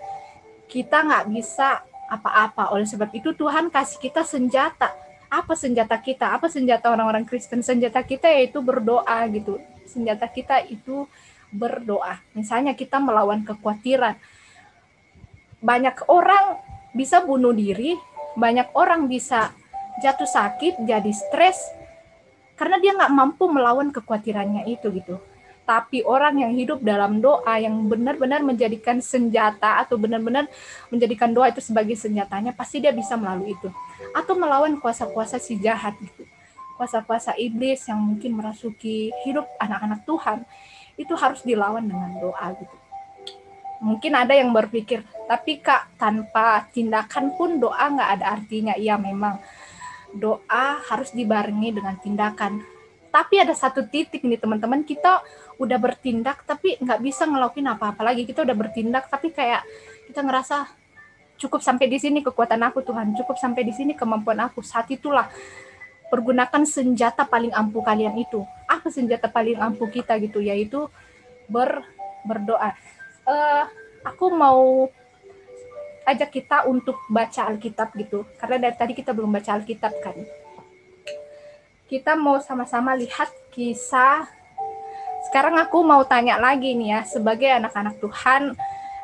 kita 0.71 1.03
nggak 1.03 1.25
bisa 1.35 1.83
apa-apa. 2.07 2.71
Oleh 2.71 2.87
sebab 2.87 3.11
itu 3.11 3.35
Tuhan 3.35 3.67
kasih 3.67 3.99
kita 3.99 4.23
senjata. 4.23 4.95
Apa 5.27 5.51
senjata 5.51 5.99
kita? 5.99 6.31
Apa 6.31 6.47
senjata 6.47 6.87
orang-orang 6.87 7.27
Kristen? 7.27 7.59
Senjata 7.59 7.99
kita 8.07 8.31
yaitu 8.31 8.63
berdoa 8.63 9.19
gitu. 9.35 9.59
Senjata 9.83 10.31
kita 10.31 10.63
itu 10.63 11.11
berdoa. 11.51 12.23
Misalnya 12.31 12.71
kita 12.71 13.03
melawan 13.03 13.43
kekhawatiran 13.43 14.15
banyak 15.61 16.09
orang 16.09 16.57
bisa 16.91 17.21
bunuh 17.23 17.53
diri, 17.53 17.95
banyak 18.33 18.73
orang 18.73 19.05
bisa 19.05 19.53
jatuh 20.01 20.27
sakit, 20.27 20.81
jadi 20.83 21.11
stres, 21.13 21.61
karena 22.57 22.81
dia 22.81 22.97
nggak 22.97 23.13
mampu 23.13 23.45
melawan 23.47 23.93
kekhawatirannya 23.93 24.65
itu 24.67 24.89
gitu. 24.91 25.21
Tapi 25.61 26.03
orang 26.03 26.41
yang 26.41 26.51
hidup 26.57 26.81
dalam 26.81 27.21
doa, 27.21 27.61
yang 27.61 27.85
benar-benar 27.87 28.41
menjadikan 28.43 28.99
senjata 28.99 29.79
atau 29.79 29.95
benar-benar 29.95 30.49
menjadikan 30.89 31.31
doa 31.31 31.53
itu 31.53 31.61
sebagai 31.63 31.95
senjatanya, 31.95 32.51
pasti 32.51 32.81
dia 32.81 32.91
bisa 32.91 33.15
melalui 33.15 33.55
itu. 33.55 33.69
Atau 34.11 34.35
melawan 34.35 34.75
kuasa-kuasa 34.81 35.37
si 35.37 35.55
jahat 35.61 35.95
gitu. 36.01 36.27
Kuasa-kuasa 36.75 37.37
iblis 37.37 37.85
yang 37.87 38.01
mungkin 38.01 38.41
merasuki 38.41 39.13
hidup 39.23 39.45
anak-anak 39.61 40.01
Tuhan, 40.03 40.43
itu 40.97 41.13
harus 41.13 41.45
dilawan 41.45 41.85
dengan 41.85 42.19
doa 42.19 42.51
gitu 42.57 42.80
mungkin 43.81 44.13
ada 44.13 44.37
yang 44.37 44.53
berpikir, 44.53 45.01
tapi 45.25 45.57
kak 45.57 45.97
tanpa 45.97 46.69
tindakan 46.69 47.33
pun 47.33 47.57
doa 47.57 47.81
nggak 47.89 48.09
ada 48.21 48.25
artinya. 48.37 48.77
Iya 48.77 49.01
memang 49.01 49.41
doa 50.13 50.79
harus 50.85 51.09
dibarengi 51.11 51.73
dengan 51.73 51.97
tindakan. 51.97 52.61
Tapi 53.11 53.43
ada 53.43 53.51
satu 53.51 53.83
titik 53.83 54.23
nih 54.23 54.39
teman-teman, 54.39 54.87
kita 54.87 55.19
udah 55.59 55.77
bertindak 55.81 56.45
tapi 56.47 56.79
nggak 56.79 56.99
bisa 57.03 57.27
ngelakuin 57.27 57.67
apa-apa 57.67 58.05
lagi. 58.05 58.23
Kita 58.23 58.45
udah 58.45 58.55
bertindak 58.55 59.09
tapi 59.09 59.33
kayak 59.33 59.65
kita 60.07 60.23
ngerasa 60.23 60.69
cukup 61.41 61.65
sampai 61.65 61.89
di 61.89 61.97
sini 61.97 62.21
kekuatan 62.21 62.61
aku 62.61 62.85
Tuhan, 62.85 63.17
cukup 63.17 63.35
sampai 63.41 63.65
di 63.65 63.73
sini 63.73 63.97
kemampuan 63.97 64.39
aku. 64.45 64.61
Saat 64.61 64.93
itulah 64.93 65.25
pergunakan 66.13 66.63
senjata 66.69 67.25
paling 67.25 67.49
ampuh 67.51 67.81
kalian 67.81 68.13
itu. 68.21 68.45
Apa 68.69 68.93
senjata 68.93 69.25
paling 69.25 69.57
ampuh 69.57 69.89
kita 69.89 70.15
gitu? 70.21 70.37
Yaitu 70.37 70.85
ber 71.49 71.81
berdoa 72.21 72.77
uh, 73.27 73.65
aku 74.05 74.33
mau 74.33 74.89
ajak 76.05 76.29
kita 76.33 76.65
untuk 76.65 76.97
baca 77.07 77.47
Alkitab 77.49 77.93
gitu. 77.97 78.25
Karena 78.37 78.69
dari 78.69 78.75
tadi 78.75 78.93
kita 78.97 79.13
belum 79.13 79.29
baca 79.29 79.57
Alkitab 79.57 79.93
kan. 80.01 80.17
Kita 81.85 82.15
mau 82.15 82.39
sama-sama 82.39 82.95
lihat 82.95 83.29
kisah. 83.51 84.25
Sekarang 85.27 85.59
aku 85.59 85.83
mau 85.85 86.01
tanya 86.07 86.39
lagi 86.41 86.73
nih 86.73 86.97
ya, 86.97 87.01
sebagai 87.05 87.51
anak-anak 87.51 88.01
Tuhan, 88.01 88.57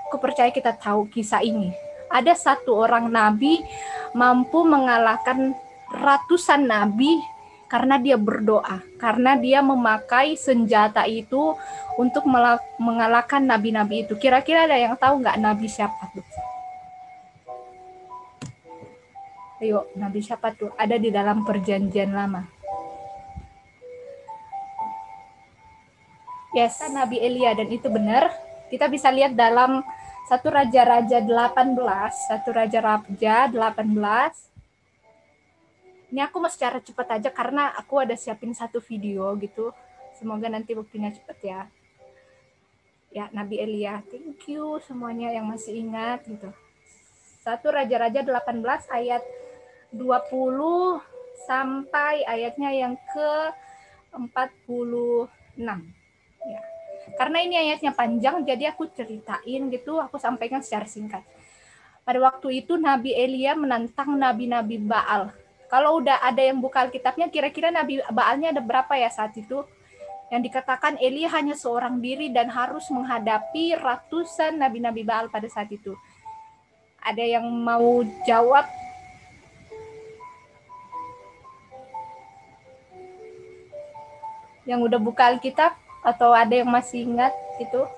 aku 0.09 0.17
percaya 0.17 0.49
kita 0.49 0.73
tahu 0.73 1.05
kisah 1.11 1.45
ini. 1.45 1.69
Ada 2.07 2.33
satu 2.33 2.73
orang 2.73 3.11
nabi 3.11 3.61
mampu 4.15 4.63
mengalahkan 4.63 5.53
ratusan 5.91 6.65
nabi 6.65 7.19
karena 7.67 7.99
dia 7.99 8.15
berdoa, 8.15 8.79
karena 8.95 9.35
dia 9.35 9.59
memakai 9.59 10.39
senjata 10.39 11.03
itu 11.03 11.55
untuk 11.99 12.23
mengalahkan 12.79 13.43
nabi-nabi 13.43 14.07
itu. 14.07 14.15
Kira-kira 14.15 14.67
ada 14.67 14.79
yang 14.79 14.95
tahu 14.95 15.19
nggak 15.19 15.39
nabi 15.39 15.67
siapa 15.67 16.07
tuh? 16.15 16.25
Ayo, 19.57 19.89
nabi 19.97 20.21
siapa 20.21 20.53
tuh? 20.53 20.71
Ada 20.77 20.95
di 21.01 21.09
dalam 21.09 21.41
perjanjian 21.41 22.13
lama. 22.13 22.45
Yes, 26.55 26.81
Nabi 26.89 27.21
Elia 27.21 27.53
dan 27.53 27.69
itu 27.69 27.85
benar. 27.89 28.33
Kita 28.69 28.89
bisa 28.89 29.13
lihat 29.13 29.33
dalam 29.37 29.81
satu 30.29 30.49
Raja-Raja 30.53 31.21
18, 31.21 31.77
satu 32.29 32.49
Raja-Raja 32.53 33.49
18 33.49 34.56
ini 36.07 36.23
aku 36.23 36.39
mau 36.39 36.47
secara 36.47 36.79
cepat 36.79 37.19
aja 37.19 37.29
karena 37.31 37.75
aku 37.75 37.99
ada 37.99 38.15
siapin 38.15 38.55
satu 38.55 38.79
video 38.79 39.27
gitu. 39.43 39.75
Semoga 40.15 40.47
nanti 40.47 40.71
buktinya 40.71 41.11
cepat 41.11 41.37
ya. 41.43 41.61
Ya, 43.11 43.25
Nabi 43.35 43.59
Elia, 43.59 44.03
thank 44.07 44.47
you 44.47 44.79
semuanya 44.87 45.31
yang 45.35 45.47
masih 45.47 45.83
ingat 45.83 46.23
gitu. 46.27 46.51
Satu 47.43 47.71
Raja-Raja 47.71 48.23
18 48.23 48.87
ayat 48.91 49.23
20 49.91 50.99
sampai 51.47 52.23
ayatnya 52.27 52.71
yang 52.71 52.93
ke 53.11 53.31
46. 54.15 55.27
Ya. 56.43 56.61
Karena 57.15 57.37
ini 57.39 57.55
ayatnya 57.55 57.95
panjang, 57.95 58.43
jadi 58.43 58.75
aku 58.75 58.91
ceritain 58.91 59.71
gitu, 59.71 59.99
aku 59.99 60.19
sampaikan 60.19 60.59
secara 60.59 60.83
singkat. 60.83 61.23
Pada 62.03 62.19
waktu 62.19 62.63
itu 62.63 62.75
Nabi 62.75 63.15
Elia 63.15 63.55
menantang 63.55 64.15
nabi-nabi 64.15 64.79
Baal 64.79 65.31
kalau 65.67 65.99
udah 65.99 66.23
ada 66.23 66.39
yang 66.39 66.63
buka 66.63 66.87
Alkitabnya, 66.87 67.27
kira-kira 67.27 67.67
Nabi 67.67 67.99
Baalnya 68.07 68.55
ada 68.55 68.63
berapa 68.63 68.95
ya 68.95 69.11
saat 69.11 69.35
itu? 69.35 69.67
Yang 70.31 70.51
dikatakan 70.51 70.99
Eli 70.99 71.23
hanya 71.27 71.55
seorang 71.55 71.99
diri 72.03 72.31
dan 72.31 72.51
harus 72.51 72.87
menghadapi 72.91 73.79
ratusan 73.79 74.59
nabi-nabi 74.59 75.03
Baal 75.07 75.31
pada 75.31 75.47
saat 75.47 75.71
itu. 75.71 75.95
Ada 76.99 77.23
yang 77.23 77.47
mau 77.47 78.03
jawab? 78.27 78.67
Yang 84.67 84.79
udah 84.91 84.99
buka 84.99 85.31
Alkitab 85.31 85.71
atau 86.03 86.35
ada 86.35 86.51
yang 86.51 86.67
masih 86.67 87.07
ingat 87.07 87.31
itu? 87.59 87.96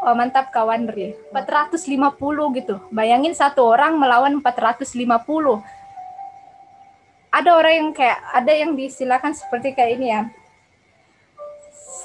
Oh, 0.00 0.16
mantap 0.16 0.48
kawan 0.48 0.88
Ri. 0.88 1.12
450 1.28 2.56
gitu. 2.56 2.80
Bayangin 2.88 3.36
satu 3.36 3.68
orang 3.68 4.00
melawan 4.00 4.40
450. 4.40 4.96
Ada 7.28 7.50
orang 7.52 7.74
yang 7.76 7.88
kayak 7.92 8.18
ada 8.32 8.52
yang 8.56 8.72
disilakan 8.72 9.36
seperti 9.36 9.76
kayak 9.76 10.00
ini 10.00 10.06
ya. 10.08 10.22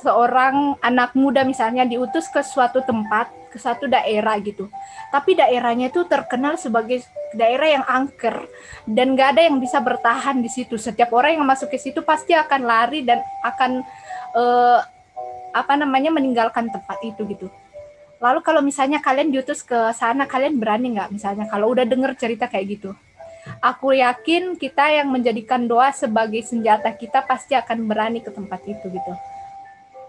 Seorang 0.04 0.76
anak 0.84 1.16
muda 1.16 1.48
misalnya 1.48 1.88
diutus 1.88 2.28
ke 2.28 2.44
suatu 2.44 2.84
tempat, 2.84 3.32
ke 3.48 3.56
satu 3.56 3.88
daerah 3.88 4.36
gitu. 4.44 4.68
Tapi 5.16 5.40
daerahnya 5.40 5.88
itu 5.88 6.04
terkenal 6.04 6.60
sebagai 6.60 7.00
daerah 7.32 7.80
yang 7.80 7.86
angker 7.88 8.44
dan 8.84 9.16
gak 9.16 9.40
ada 9.40 9.48
yang 9.48 9.56
bisa 9.64 9.80
bertahan 9.80 10.44
di 10.44 10.52
situ. 10.52 10.76
Setiap 10.76 11.16
orang 11.16 11.40
yang 11.40 11.48
masuk 11.48 11.72
ke 11.72 11.80
situ 11.80 12.04
pasti 12.04 12.36
akan 12.36 12.60
lari 12.68 13.08
dan 13.08 13.24
akan 13.40 13.88
uh, 14.36 14.84
apa 15.56 15.80
namanya 15.80 16.12
meninggalkan 16.12 16.68
tempat 16.68 17.00
itu 17.00 17.24
gitu 17.32 17.48
Lalu 18.24 18.40
kalau 18.42 18.62
misalnya 18.64 19.04
kalian 19.04 19.32
diutus 19.32 19.62
ke 19.62 19.76
sana, 19.92 20.24
kalian 20.26 20.56
berani 20.56 20.96
nggak 20.96 21.12
misalnya 21.12 21.46
kalau 21.52 21.72
udah 21.76 21.84
denger 21.84 22.16
cerita 22.16 22.48
kayak 22.48 22.80
gitu? 22.80 22.92
Aku 23.62 23.94
yakin 23.94 24.58
kita 24.58 24.90
yang 24.90 25.14
menjadikan 25.14 25.70
doa 25.70 25.94
sebagai 25.94 26.42
senjata 26.42 26.90
kita 26.90 27.22
pasti 27.22 27.54
akan 27.54 27.86
berani 27.86 28.24
ke 28.24 28.34
tempat 28.34 28.64
itu 28.66 28.86
gitu. 28.90 29.14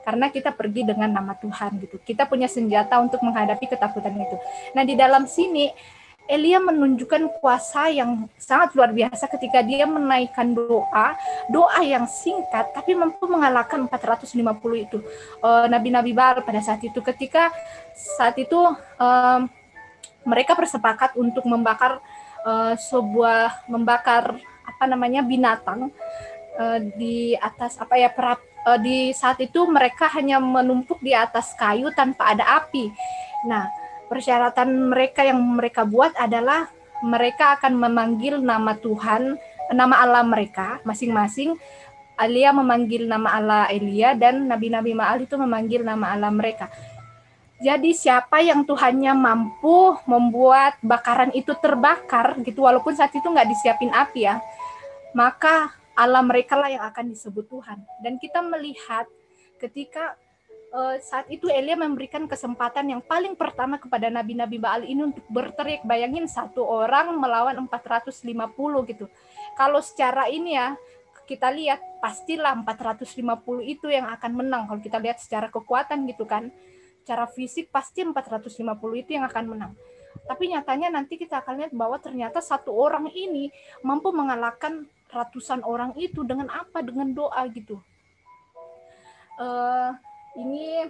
Karena 0.06 0.30
kita 0.30 0.54
pergi 0.54 0.86
dengan 0.86 1.10
nama 1.10 1.34
Tuhan 1.36 1.82
gitu. 1.82 1.98
Kita 2.00 2.24
punya 2.30 2.46
senjata 2.46 2.96
untuk 3.02 3.20
menghadapi 3.26 3.66
ketakutan 3.66 4.14
itu. 4.14 4.36
Nah, 4.72 4.86
di 4.86 4.94
dalam 4.94 5.26
sini 5.26 5.68
Elia 6.26 6.58
menunjukkan 6.58 7.38
kuasa 7.38 7.86
yang 7.90 8.26
sangat 8.34 8.74
luar 8.74 8.90
biasa 8.90 9.30
ketika 9.30 9.62
dia 9.62 9.86
menaikkan 9.86 10.50
doa, 10.54 11.14
doa 11.46 11.80
yang 11.86 12.06
singkat 12.10 12.74
tapi 12.74 12.98
mampu 12.98 13.30
mengalahkan 13.30 13.86
450 13.86 14.34
itu 14.74 14.98
uh, 15.40 15.70
nabi-nabi 15.70 16.10
Baal 16.10 16.42
pada 16.42 16.58
saat 16.58 16.82
itu 16.82 16.98
ketika 16.98 17.54
saat 17.94 18.34
itu 18.42 18.58
uh, 18.98 19.40
mereka 20.26 20.58
bersepakat 20.58 21.14
untuk 21.14 21.46
membakar 21.46 22.02
uh, 22.42 22.74
sebuah 22.74 23.70
membakar 23.70 24.34
apa 24.66 24.84
namanya 24.90 25.22
binatang 25.22 25.94
uh, 26.58 26.78
di 26.98 27.38
atas 27.38 27.78
apa 27.78 27.94
ya 27.94 28.10
perap, 28.10 28.42
uh, 28.66 28.78
di 28.82 29.14
saat 29.14 29.38
itu 29.38 29.62
mereka 29.70 30.10
hanya 30.10 30.42
menumpuk 30.42 30.98
di 30.98 31.14
atas 31.14 31.54
kayu 31.54 31.94
tanpa 31.94 32.34
ada 32.34 32.58
api. 32.58 32.90
Nah, 33.46 33.70
persyaratan 34.06 34.90
mereka 34.90 35.26
yang 35.26 35.38
mereka 35.38 35.84
buat 35.86 36.14
adalah 36.16 36.70
mereka 37.04 37.58
akan 37.60 37.76
memanggil 37.76 38.40
nama 38.40 38.72
Tuhan, 38.78 39.36
nama 39.74 39.94
Allah 40.00 40.24
mereka 40.24 40.80
masing-masing. 40.86 41.58
Alia 42.16 42.48
memanggil 42.48 43.04
nama 43.04 43.36
Allah 43.36 43.62
Elia 43.68 44.16
dan 44.16 44.48
nabi-nabi 44.48 44.96
Ma'al 44.96 45.28
itu 45.28 45.36
memanggil 45.36 45.84
nama 45.84 46.16
Allah 46.16 46.32
mereka. 46.32 46.72
Jadi 47.60 47.92
siapa 47.92 48.40
yang 48.40 48.64
Tuhannya 48.64 49.12
mampu 49.12 49.96
membuat 50.08 50.80
bakaran 50.80 51.32
itu 51.36 51.52
terbakar 51.56 52.36
gitu 52.40 52.64
walaupun 52.64 52.96
saat 52.96 53.12
itu 53.12 53.24
nggak 53.24 53.48
disiapin 53.48 53.92
api 53.92 54.28
ya, 54.28 54.40
maka 55.12 55.72
Allah 55.96 56.20
mereka 56.20 56.56
lah 56.56 56.68
yang 56.68 56.84
akan 56.84 57.12
disebut 57.12 57.48
Tuhan. 57.48 57.80
Dan 58.04 58.20
kita 58.20 58.44
melihat 58.44 59.08
ketika 59.56 60.20
uh, 60.72 60.96
saat 61.02 61.26
itu 61.30 61.46
Elia 61.50 61.78
memberikan 61.78 62.24
kesempatan 62.26 62.90
yang 62.90 63.02
paling 63.04 63.38
pertama 63.38 63.78
kepada 63.78 64.10
nabi-nabi 64.10 64.58
Baal 64.58 64.82
ini 64.86 65.12
untuk 65.12 65.24
berteriak. 65.30 65.84
Bayangin 65.86 66.26
satu 66.26 66.64
orang 66.64 67.14
melawan 67.18 67.54
450 67.68 68.90
gitu. 68.90 69.06
Kalau 69.54 69.80
secara 69.82 70.26
ini 70.30 70.56
ya 70.56 70.74
kita 71.26 71.50
lihat 71.50 71.82
pastilah 71.98 72.54
450 72.62 73.18
itu 73.66 73.86
yang 73.90 74.06
akan 74.14 74.32
menang 74.32 74.62
kalau 74.70 74.80
kita 74.80 74.98
lihat 75.02 75.18
secara 75.18 75.50
kekuatan 75.50 76.06
gitu 76.10 76.24
kan. 76.26 76.50
Secara 77.02 77.30
fisik 77.30 77.70
pasti 77.70 78.02
450 78.02 78.58
itu 78.98 79.10
yang 79.14 79.26
akan 79.30 79.44
menang. 79.46 79.72
Tapi 80.26 80.50
nyatanya 80.50 80.90
nanti 80.90 81.20
kita 81.20 81.38
akan 81.38 81.62
lihat 81.62 81.72
bahwa 81.76 82.00
ternyata 82.02 82.42
satu 82.42 82.74
orang 82.74 83.12
ini 83.14 83.52
mampu 83.84 84.10
mengalahkan 84.10 84.88
ratusan 85.12 85.62
orang 85.62 85.94
itu 85.94 86.26
dengan 86.26 86.50
apa? 86.50 86.82
Dengan 86.82 87.14
doa 87.14 87.46
gitu. 87.52 87.78
Uh, 89.36 89.92
ini 90.36 90.84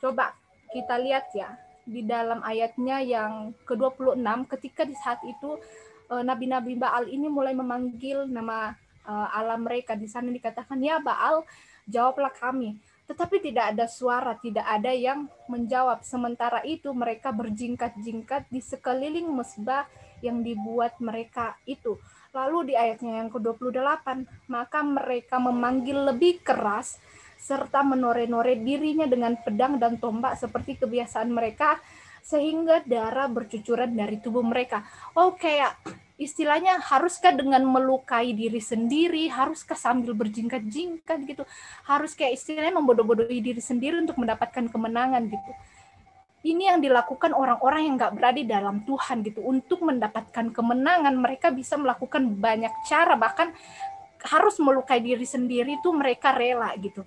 coba 0.00 0.32
kita 0.72 0.96
lihat 0.96 1.28
ya 1.36 1.54
di 1.84 2.04
dalam 2.04 2.40
ayatnya 2.40 3.02
yang 3.02 3.52
ke-26 3.66 4.20
ketika 4.56 4.82
di 4.86 4.96
saat 4.96 5.20
itu 5.26 5.60
eh, 6.08 6.22
nabi-nabi 6.22 6.76
Baal 6.78 7.08
ini 7.10 7.26
mulai 7.28 7.52
memanggil 7.52 8.24
nama 8.30 8.72
uh, 9.06 9.28
Allah 9.32 9.58
mereka. 9.58 9.96
Di 9.96 10.06
sana 10.06 10.28
dikatakan 10.28 10.78
ya 10.80 11.02
Baal 11.02 11.42
jawablah 11.90 12.32
kami. 12.32 12.78
Tetapi 13.10 13.42
tidak 13.42 13.74
ada 13.74 13.90
suara 13.90 14.38
tidak 14.38 14.62
ada 14.62 14.94
yang 14.94 15.26
menjawab. 15.50 16.06
Sementara 16.06 16.62
itu 16.62 16.94
mereka 16.94 17.34
berjingkat-jingkat 17.34 18.46
di 18.46 18.62
sekeliling 18.62 19.26
mesbah 19.26 19.90
yang 20.22 20.46
dibuat 20.46 21.00
mereka 21.02 21.58
itu. 21.66 21.98
Lalu 22.30 22.70
di 22.70 22.74
ayatnya 22.78 23.18
yang 23.24 23.28
ke-28 23.34 24.06
maka 24.46 24.78
mereka 24.86 25.42
memanggil 25.42 26.14
lebih 26.14 26.38
keras 26.46 27.02
serta 27.40 27.80
menore-nore 27.80 28.60
dirinya 28.60 29.08
dengan 29.08 29.34
pedang 29.40 29.80
dan 29.80 29.96
tombak 29.96 30.36
seperti 30.36 30.76
kebiasaan 30.76 31.32
mereka 31.32 31.80
sehingga 32.20 32.84
darah 32.84 33.26
bercucuran 33.26 33.96
dari 33.96 34.20
tubuh 34.20 34.44
mereka. 34.44 34.84
Oh 35.16 35.32
kayak 35.34 35.74
istilahnya 36.20 36.76
haruskah 36.84 37.32
dengan 37.32 37.64
melukai 37.64 38.36
diri 38.36 38.60
sendiri, 38.60 39.32
haruskah 39.32 39.74
sambil 39.74 40.12
berjingkat-jingkat 40.12 41.18
gitu, 41.24 41.42
harus 41.88 42.12
kayak 42.12 42.36
istilahnya 42.36 42.76
membodoh-bodohi 42.76 43.40
diri 43.40 43.62
sendiri 43.64 43.96
untuk 43.96 44.20
mendapatkan 44.20 44.68
kemenangan 44.68 45.32
gitu. 45.32 45.52
Ini 46.40 46.72
yang 46.72 46.80
dilakukan 46.80 47.36
orang-orang 47.36 47.88
yang 47.88 47.94
nggak 48.00 48.14
berada 48.16 48.40
dalam 48.44 48.80
Tuhan 48.88 49.20
gitu. 49.24 49.44
Untuk 49.44 49.84
mendapatkan 49.84 50.52
kemenangan 50.52 51.12
mereka 51.16 51.52
bisa 51.52 51.76
melakukan 51.76 52.32
banyak 52.36 52.72
cara 52.88 53.12
bahkan 53.16 53.52
harus 54.24 54.60
melukai 54.60 55.00
diri 55.00 55.24
sendiri 55.24 55.80
tuh 55.80 55.96
mereka 55.96 56.36
rela 56.36 56.68
gitu 56.76 57.04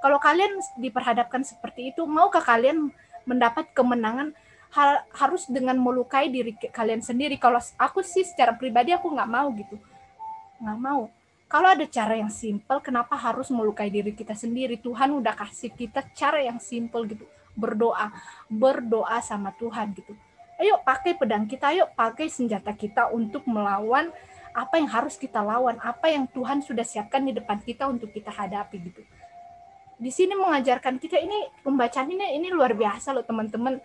kalau 0.00 0.16
kalian 0.16 0.56
diperhadapkan 0.80 1.44
seperti 1.44 1.92
itu, 1.92 2.08
maukah 2.08 2.40
kalian 2.40 2.88
mendapat 3.28 3.68
kemenangan 3.76 4.32
hal, 4.72 5.04
harus 5.12 5.44
dengan 5.44 5.76
melukai 5.76 6.32
diri 6.32 6.56
kalian 6.56 7.04
sendiri? 7.04 7.36
Kalau 7.36 7.60
aku 7.76 8.00
sih 8.00 8.24
secara 8.24 8.56
pribadi 8.56 8.96
aku 8.96 9.12
nggak 9.12 9.30
mau 9.30 9.52
gitu, 9.52 9.76
nggak 10.64 10.78
mau. 10.80 11.12
Kalau 11.50 11.68
ada 11.68 11.84
cara 11.84 12.16
yang 12.16 12.32
simple, 12.32 12.80
kenapa 12.80 13.12
harus 13.18 13.52
melukai 13.52 13.92
diri 13.92 14.16
kita 14.16 14.32
sendiri? 14.32 14.80
Tuhan 14.80 15.12
udah 15.12 15.36
kasih 15.36 15.68
kita 15.76 16.00
cara 16.16 16.40
yang 16.40 16.56
simple 16.56 17.04
gitu, 17.04 17.28
berdoa, 17.52 18.08
berdoa 18.48 19.20
sama 19.20 19.52
Tuhan 19.60 19.92
gitu. 19.92 20.16
Ayo 20.56 20.80
pakai 20.80 21.12
pedang 21.18 21.44
kita, 21.44 21.76
ayo 21.76 21.90
pakai 21.92 22.32
senjata 22.32 22.72
kita 22.72 23.12
untuk 23.12 23.44
melawan 23.44 24.08
apa 24.56 24.80
yang 24.80 24.88
harus 24.88 25.18
kita 25.20 25.44
lawan, 25.44 25.76
apa 25.82 26.08
yang 26.08 26.24
Tuhan 26.30 26.64
sudah 26.64 26.86
siapkan 26.86 27.20
di 27.20 27.36
depan 27.36 27.60
kita 27.60 27.84
untuk 27.84 28.14
kita 28.14 28.30
hadapi 28.32 28.78
gitu 28.80 29.02
di 30.00 30.08
sini 30.08 30.32
mengajarkan 30.32 30.96
kita 30.96 31.20
ini 31.20 31.60
pembacaan 31.60 32.08
ini 32.08 32.40
ini 32.40 32.48
luar 32.48 32.72
biasa 32.72 33.12
loh 33.12 33.20
teman-teman. 33.20 33.76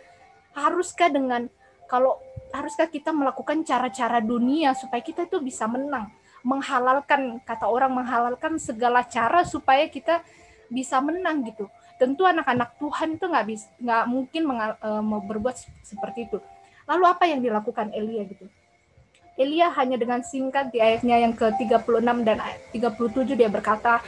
Haruskah 0.56 1.12
dengan 1.12 1.52
kalau 1.92 2.24
haruskah 2.56 2.88
kita 2.88 3.12
melakukan 3.12 3.68
cara-cara 3.68 4.24
dunia 4.24 4.72
supaya 4.72 5.04
kita 5.04 5.28
itu 5.28 5.44
bisa 5.44 5.68
menang, 5.68 6.08
menghalalkan 6.40 7.44
kata 7.44 7.68
orang 7.68 7.92
menghalalkan 7.92 8.56
segala 8.56 9.04
cara 9.04 9.44
supaya 9.44 9.92
kita 9.92 10.24
bisa 10.72 11.04
menang 11.04 11.44
gitu. 11.44 11.68
Tentu 12.00 12.24
anak-anak 12.24 12.80
Tuhan 12.80 13.20
itu 13.20 13.26
nggak 13.28 13.46
bisa 13.52 13.68
nggak 13.84 14.04
mungkin 14.08 14.42
e, 14.56 14.90
mau 15.04 15.20
berbuat 15.20 15.56
seperti 15.84 16.32
itu. 16.32 16.40
Lalu 16.88 17.04
apa 17.12 17.28
yang 17.28 17.44
dilakukan 17.44 17.92
Elia 17.92 18.24
gitu? 18.24 18.48
Elia 19.36 19.68
hanya 19.76 20.00
dengan 20.00 20.24
singkat 20.24 20.72
di 20.72 20.80
ayatnya 20.80 21.20
yang 21.20 21.36
ke-36 21.36 22.08
dan 22.24 22.40
37 22.72 23.36
dia 23.36 23.52
berkata, 23.52 24.00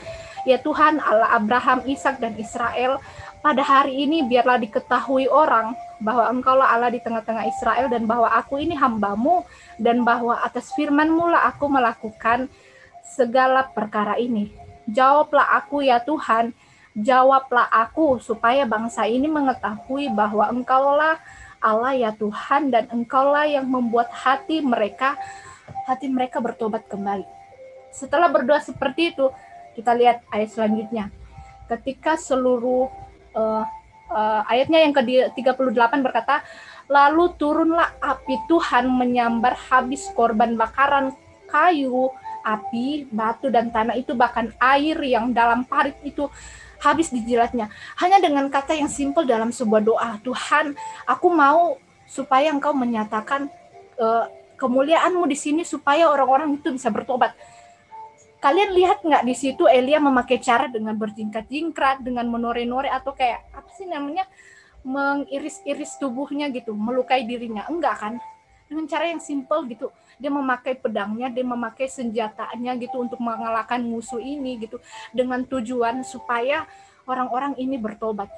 Ya 0.48 0.56
Tuhan 0.56 0.96
Allah 0.96 1.36
Abraham, 1.36 1.84
Ishak 1.84 2.24
dan 2.24 2.32
Israel, 2.40 3.04
pada 3.44 3.60
hari 3.60 4.08
ini 4.08 4.24
biarlah 4.24 4.56
diketahui 4.56 5.28
orang 5.28 5.76
bahwa 6.00 6.24
Engkaulah 6.32 6.72
Allah 6.72 6.88
di 6.88 7.04
tengah-tengah 7.04 7.44
Israel 7.52 7.92
dan 7.92 8.08
bahwa 8.08 8.32
aku 8.32 8.56
ini 8.56 8.72
hambamu 8.72 9.44
dan 9.76 10.08
bahwa 10.08 10.40
atas 10.40 10.72
firman-Mu 10.72 11.36
lah 11.36 11.52
aku 11.52 11.68
melakukan 11.68 12.48
segala 13.04 13.68
perkara 13.68 14.16
ini. 14.16 14.48
Jawablah 14.88 15.52
aku 15.52 15.84
ya 15.84 16.00
Tuhan, 16.00 16.56
jawablah 16.96 17.68
aku 17.68 18.16
supaya 18.16 18.64
bangsa 18.64 19.04
ini 19.04 19.28
mengetahui 19.28 20.08
bahwa 20.16 20.48
Engkaulah 20.48 21.20
Allah 21.60 21.92
ya 21.92 22.10
Tuhan 22.16 22.72
dan 22.72 22.88
Engkaulah 22.88 23.44
yang 23.44 23.68
membuat 23.68 24.08
hati 24.16 24.64
mereka 24.64 25.20
hati 25.84 26.08
mereka 26.08 26.40
bertobat 26.40 26.88
kembali. 26.88 27.28
Setelah 27.92 28.32
berdoa 28.32 28.60
seperti 28.64 29.12
itu, 29.12 29.28
kita 29.78 29.94
lihat 29.94 30.26
ayat 30.34 30.50
selanjutnya. 30.50 31.14
Ketika 31.70 32.18
seluruh 32.18 32.90
uh, 33.38 33.62
uh, 34.10 34.42
ayatnya 34.50 34.82
yang 34.82 34.90
ke-38 34.90 35.94
berkata, 36.02 36.42
lalu 36.90 37.30
turunlah 37.38 37.94
api 38.02 38.42
Tuhan 38.50 38.90
menyambar 38.90 39.54
habis 39.70 40.10
korban 40.18 40.58
bakaran 40.58 41.14
kayu, 41.46 42.10
api, 42.42 43.06
batu 43.14 43.54
dan 43.54 43.70
tanah 43.70 43.94
itu 43.94 44.18
bahkan 44.18 44.50
air 44.58 44.98
yang 45.06 45.30
dalam 45.30 45.62
parit 45.62 45.94
itu 46.02 46.26
habis 46.82 47.14
dijilatnya. 47.14 47.70
Hanya 48.02 48.18
dengan 48.18 48.50
kata 48.50 48.74
yang 48.74 48.90
simpel 48.90 49.22
dalam 49.22 49.54
sebuah 49.54 49.82
doa, 49.82 50.10
Tuhan, 50.26 50.74
aku 51.06 51.28
mau 51.30 51.78
supaya 52.08 52.50
Engkau 52.50 52.74
menyatakan 52.74 53.46
uh, 54.00 54.26
kemuliaanmu 54.58 55.22
di 55.28 55.36
sini 55.38 55.62
supaya 55.62 56.10
orang-orang 56.10 56.58
itu 56.58 56.74
bisa 56.74 56.90
bertobat 56.90 57.36
kalian 58.38 58.70
lihat 58.74 59.02
nggak 59.02 59.26
di 59.26 59.34
situ 59.34 59.66
Elia 59.66 59.98
memakai 59.98 60.38
cara 60.38 60.70
dengan 60.70 60.94
berjingkat-jingkrat, 60.94 62.06
dengan 62.06 62.26
menore-nore 62.30 62.86
atau 62.90 63.10
kayak 63.14 63.50
apa 63.50 63.70
sih 63.74 63.86
namanya 63.86 64.26
mengiris-iris 64.86 65.98
tubuhnya 65.98 66.46
gitu, 66.54 66.72
melukai 66.72 67.26
dirinya? 67.26 67.66
Enggak 67.66 67.98
kan? 67.98 68.14
Dengan 68.70 68.86
cara 68.86 69.10
yang 69.10 69.18
simple 69.18 69.66
gitu. 69.70 69.90
Dia 70.22 70.30
memakai 70.30 70.78
pedangnya, 70.78 71.30
dia 71.30 71.42
memakai 71.42 71.90
senjatanya 71.90 72.78
gitu 72.78 73.02
untuk 73.02 73.18
mengalahkan 73.18 73.82
musuh 73.82 74.22
ini 74.22 74.58
gitu 74.62 74.78
dengan 75.10 75.42
tujuan 75.42 76.06
supaya 76.06 76.66
orang-orang 77.10 77.58
ini 77.58 77.74
bertobat. 77.78 78.30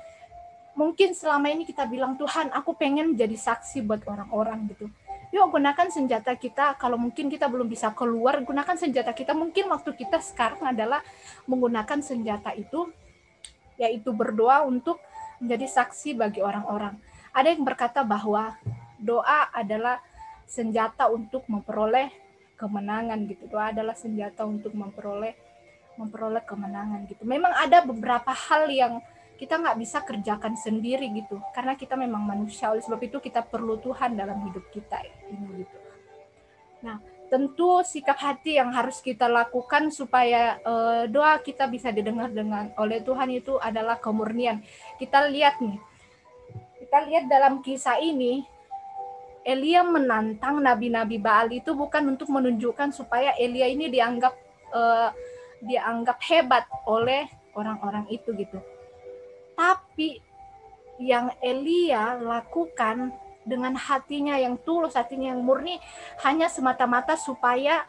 Mungkin 0.77 1.13
selama 1.13 1.51
ini 1.53 1.69
kita 1.69 1.85
bilang 1.85 2.17
Tuhan, 2.17 2.55
aku 2.57 2.73
pengen 2.73 3.13
jadi 3.19 3.37
saksi 3.37 3.85
buat 3.85 4.01
orang-orang 4.09 4.71
gitu 4.71 4.89
yuk 5.31 5.47
gunakan 5.51 5.89
senjata 5.91 6.35
kita. 6.35 6.75
Kalau 6.79 6.99
mungkin 6.99 7.31
kita 7.31 7.47
belum 7.47 7.71
bisa 7.71 7.95
keluar 7.95 8.43
gunakan 8.43 8.75
senjata 8.75 9.15
kita. 9.15 9.35
Mungkin 9.35 9.71
waktu 9.71 9.95
kita 9.95 10.19
sekarang 10.19 10.75
adalah 10.75 11.03
menggunakan 11.47 12.03
senjata 12.03 12.55
itu 12.55 12.91
yaitu 13.81 14.13
berdoa 14.13 14.67
untuk 14.69 15.01
menjadi 15.41 15.67
saksi 15.81 16.19
bagi 16.19 16.45
orang-orang. 16.45 17.01
Ada 17.33 17.57
yang 17.57 17.65
berkata 17.65 18.05
bahwa 18.05 18.59
doa 19.01 19.49
adalah 19.55 20.03
senjata 20.45 21.09
untuk 21.09 21.47
memperoleh 21.49 22.13
kemenangan 22.61 23.25
gitu. 23.25 23.49
Doa 23.49 23.73
adalah 23.73 23.97
senjata 23.97 24.45
untuk 24.45 24.77
memperoleh 24.77 25.33
memperoleh 25.97 26.45
kemenangan 26.45 27.09
gitu. 27.09 27.25
Memang 27.25 27.53
ada 27.57 27.81
beberapa 27.85 28.33
hal 28.33 28.69
yang 28.69 29.01
kita 29.41 29.57
nggak 29.57 29.79
bisa 29.81 30.05
kerjakan 30.05 30.53
sendiri 30.53 31.09
gitu. 31.17 31.41
Karena 31.57 31.73
kita 31.73 31.97
memang 31.97 32.21
manusia 32.21 32.69
oleh 32.69 32.85
sebab 32.85 33.01
itu 33.01 33.17
kita 33.25 33.41
perlu 33.41 33.81
Tuhan 33.81 34.13
dalam 34.21 34.45
hidup 34.45 34.69
kita 34.69 35.01
ini 35.33 35.65
gitu. 35.65 35.77
Nah 36.85 37.01
tentu 37.33 37.81
sikap 37.87 38.19
hati 38.21 38.59
yang 38.61 38.75
harus 38.75 39.01
kita 39.01 39.31
lakukan 39.31 39.89
supaya 39.89 40.61
uh, 40.67 41.07
doa 41.09 41.39
kita 41.41 41.71
bisa 41.71 41.89
didengar 41.95 42.29
dengan 42.29 42.69
oleh 42.77 43.01
Tuhan 43.01 43.33
itu 43.33 43.57
adalah 43.57 43.97
kemurnian. 43.97 44.61
Kita 45.01 45.25
lihat 45.31 45.63
nih 45.65 45.81
kita 46.91 47.07
lihat 47.07 47.25
dalam 47.31 47.63
kisah 47.63 48.03
ini, 48.03 48.43
Elia 49.47 49.87
menantang 49.87 50.59
nabi-nabi 50.59 51.23
Baal 51.23 51.55
itu 51.55 51.71
bukan 51.71 52.03
untuk 52.19 52.27
menunjukkan 52.35 52.91
supaya 52.91 53.31
Elia 53.39 53.71
ini 53.71 53.87
dianggap 53.87 54.35
uh, 54.75 55.15
dianggap 55.63 56.19
hebat 56.27 56.67
oleh 56.91 57.31
orang-orang 57.55 58.11
itu 58.11 58.35
gitu. 58.35 58.59
Tapi 59.61 60.17
yang 60.97 61.37
Elia 61.45 62.17
lakukan 62.17 63.13
dengan 63.45 63.77
hatinya 63.77 64.41
yang 64.41 64.57
tulus, 64.65 64.97
hatinya 64.97 65.37
yang 65.37 65.45
murni 65.45 65.77
hanya 66.25 66.49
semata-mata 66.49 67.21
supaya 67.21 67.85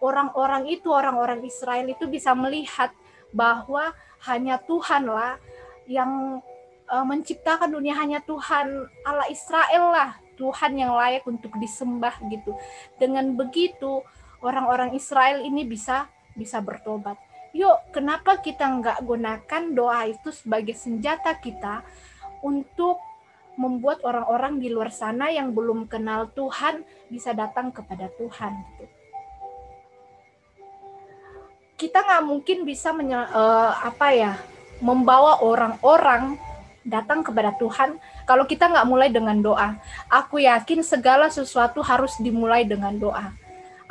orang-orang 0.00 0.72
itu, 0.72 0.88
orang-orang 0.88 1.44
Israel 1.44 1.84
itu 1.92 2.08
bisa 2.08 2.32
melihat 2.32 2.88
bahwa 3.36 3.92
hanya 4.24 4.56
Tuhanlah 4.64 5.36
yang 5.84 6.40
uh, 6.88 7.04
menciptakan 7.04 7.68
dunia 7.68 8.00
hanya 8.00 8.24
Tuhan 8.24 8.88
Allah 9.04 9.28
Israel 9.28 9.92
lah 9.92 10.10
Tuhan 10.40 10.72
yang 10.72 10.96
layak 10.96 11.28
untuk 11.28 11.52
disembah 11.60 12.16
gitu. 12.32 12.56
Dengan 12.96 13.36
begitu 13.36 14.00
orang-orang 14.40 14.96
Israel 14.96 15.44
ini 15.44 15.68
bisa 15.68 16.08
bisa 16.32 16.64
bertobat. 16.64 17.20
Yuk, 17.50 17.90
kenapa 17.90 18.38
kita 18.38 18.62
nggak 18.62 18.98
gunakan 19.02 19.62
doa 19.74 20.06
itu 20.06 20.30
sebagai 20.30 20.78
senjata 20.78 21.34
kita 21.34 21.82
untuk 22.46 23.02
membuat 23.58 24.00
orang-orang 24.06 24.62
di 24.62 24.70
luar 24.70 24.94
sana 24.94 25.28
yang 25.28 25.50
belum 25.50 25.90
kenal 25.90 26.30
Tuhan 26.32 26.86
bisa 27.10 27.34
datang 27.34 27.74
kepada 27.74 28.06
Tuhan 28.14 28.54
gitu. 28.54 28.84
Kita 31.74 31.98
nggak 32.06 32.24
mungkin 32.24 32.58
bisa 32.62 32.94
menye, 32.94 33.18
uh, 33.18 33.72
apa 33.82 34.14
ya 34.14 34.32
membawa 34.80 35.42
orang-orang 35.42 36.38
datang 36.86 37.20
kepada 37.20 37.52
Tuhan 37.60 38.00
kalau 38.24 38.48
kita 38.48 38.70
nggak 38.70 38.88
mulai 38.88 39.12
dengan 39.12 39.36
doa. 39.42 39.76
Aku 40.08 40.40
yakin 40.40 40.80
segala 40.86 41.28
sesuatu 41.28 41.82
harus 41.84 42.14
dimulai 42.22 42.64
dengan 42.64 42.96
doa. 42.96 43.34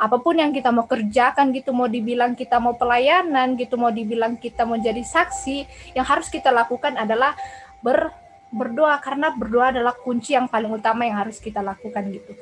Apa 0.00 0.16
pun 0.16 0.40
yang 0.40 0.48
kita 0.48 0.72
mau 0.72 0.88
kerjakan 0.88 1.52
gitu, 1.52 1.76
mau 1.76 1.84
dibilang 1.84 2.32
kita 2.32 2.56
mau 2.56 2.72
pelayanan 2.72 3.52
gitu, 3.60 3.76
mau 3.76 3.92
dibilang 3.92 4.40
kita 4.40 4.64
mau 4.64 4.80
jadi 4.80 5.04
saksi, 5.04 5.68
yang 5.92 6.08
harus 6.08 6.32
kita 6.32 6.48
lakukan 6.48 6.96
adalah 6.96 7.36
ber 7.84 8.08
berdoa 8.50 8.98
karena 8.98 9.30
berdoa 9.30 9.70
adalah 9.70 9.94
kunci 9.94 10.34
yang 10.34 10.50
paling 10.50 10.72
utama 10.72 11.06
yang 11.06 11.20
harus 11.20 11.38
kita 11.38 11.60
lakukan 11.62 12.02
gitu. 12.10 12.32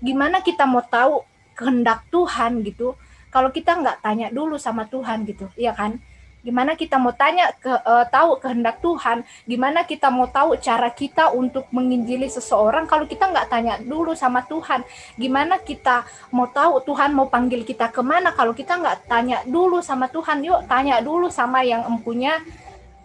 Gimana 0.00 0.40
kita 0.40 0.64
mau 0.64 0.80
tahu 0.80 1.26
kehendak 1.52 2.06
Tuhan 2.08 2.64
gitu 2.64 2.96
kalau 3.28 3.52
kita 3.52 3.76
nggak 3.76 4.00
tanya 4.00 4.26
dulu 4.32 4.56
sama 4.56 4.86
Tuhan 4.88 5.26
gitu, 5.28 5.50
iya 5.60 5.76
kan? 5.76 6.00
Gimana 6.40 6.72
kita 6.72 6.96
mau 6.96 7.12
tanya 7.12 7.52
ke 7.52 7.68
uh, 7.68 8.08
tahu 8.08 8.40
kehendak 8.40 8.80
Tuhan? 8.80 9.22
Gimana 9.44 9.84
kita 9.84 10.08
mau 10.08 10.24
tahu 10.24 10.56
cara 10.56 10.88
kita 10.88 11.36
untuk 11.36 11.68
menginjili 11.68 12.32
seseorang 12.32 12.88
kalau 12.88 13.04
kita 13.04 13.28
nggak 13.28 13.48
tanya 13.52 13.74
dulu 13.76 14.16
sama 14.16 14.40
Tuhan? 14.48 14.80
Gimana 15.20 15.60
kita 15.60 16.08
mau 16.32 16.48
tahu 16.48 16.80
Tuhan 16.88 17.12
mau 17.12 17.28
panggil 17.28 17.60
kita 17.68 17.92
ke 17.92 18.00
mana 18.00 18.32
kalau 18.32 18.56
kita 18.56 18.80
nggak 18.80 19.04
tanya 19.04 19.44
dulu 19.44 19.84
sama 19.84 20.08
Tuhan? 20.08 20.40
Yuk 20.40 20.64
tanya 20.64 21.04
dulu 21.04 21.28
sama 21.28 21.60
yang 21.60 21.84
empunya 21.84 22.40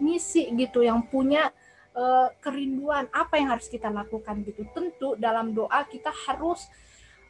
misi 0.00 0.48
gitu, 0.56 0.80
yang 0.80 1.04
punya 1.04 1.52
uh, 1.92 2.32
kerinduan 2.40 3.04
apa 3.12 3.36
yang 3.36 3.52
harus 3.52 3.68
kita 3.68 3.92
lakukan 3.92 4.40
gitu. 4.48 4.64
Tentu 4.72 5.12
dalam 5.20 5.52
doa 5.52 5.84
kita 5.84 6.08
harus 6.24 6.68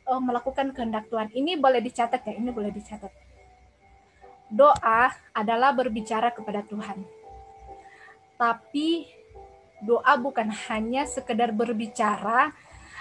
uh, 0.07 0.23
melakukan 0.23 0.71
kehendak 0.71 1.11
Tuhan. 1.11 1.35
Ini 1.35 1.59
boleh 1.59 1.83
dicatat 1.83 2.23
ya, 2.23 2.35
ini 2.39 2.55
boleh 2.55 2.71
dicatat 2.71 3.11
doa 4.51 5.11
adalah 5.35 5.75
berbicara 5.75 6.31
kepada 6.31 6.63
Tuhan. 6.63 7.03
Tapi 8.37 9.09
doa 9.83 10.15
bukan 10.21 10.49
hanya 10.71 11.09
sekedar 11.09 11.51
berbicara, 11.51 12.53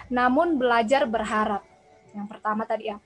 namun 0.09 0.57
belajar 0.57 1.05
berharap. 1.05 1.63
Yang 2.15 2.27
pertama 2.31 2.63
tadi 2.63 2.89
ya, 2.91 2.97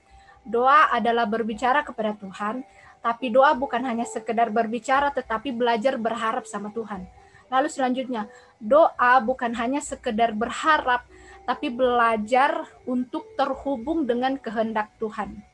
doa 0.46 0.88
adalah 0.94 1.26
berbicara 1.26 1.82
kepada 1.82 2.14
Tuhan, 2.16 2.62
tapi 3.00 3.32
doa 3.32 3.52
bukan 3.56 3.82
hanya 3.84 4.06
sekedar 4.06 4.48
berbicara, 4.48 5.10
tetapi 5.10 5.50
belajar 5.52 5.98
berharap 5.98 6.46
sama 6.46 6.70
Tuhan. 6.70 7.04
Lalu 7.50 7.66
selanjutnya, 7.66 8.30
doa 8.62 9.18
bukan 9.18 9.50
hanya 9.58 9.82
sekedar 9.82 10.30
berharap, 10.30 11.02
tapi 11.42 11.66
belajar 11.66 12.62
untuk 12.86 13.26
terhubung 13.34 14.06
dengan 14.06 14.38
kehendak 14.38 14.94
Tuhan 15.02 15.49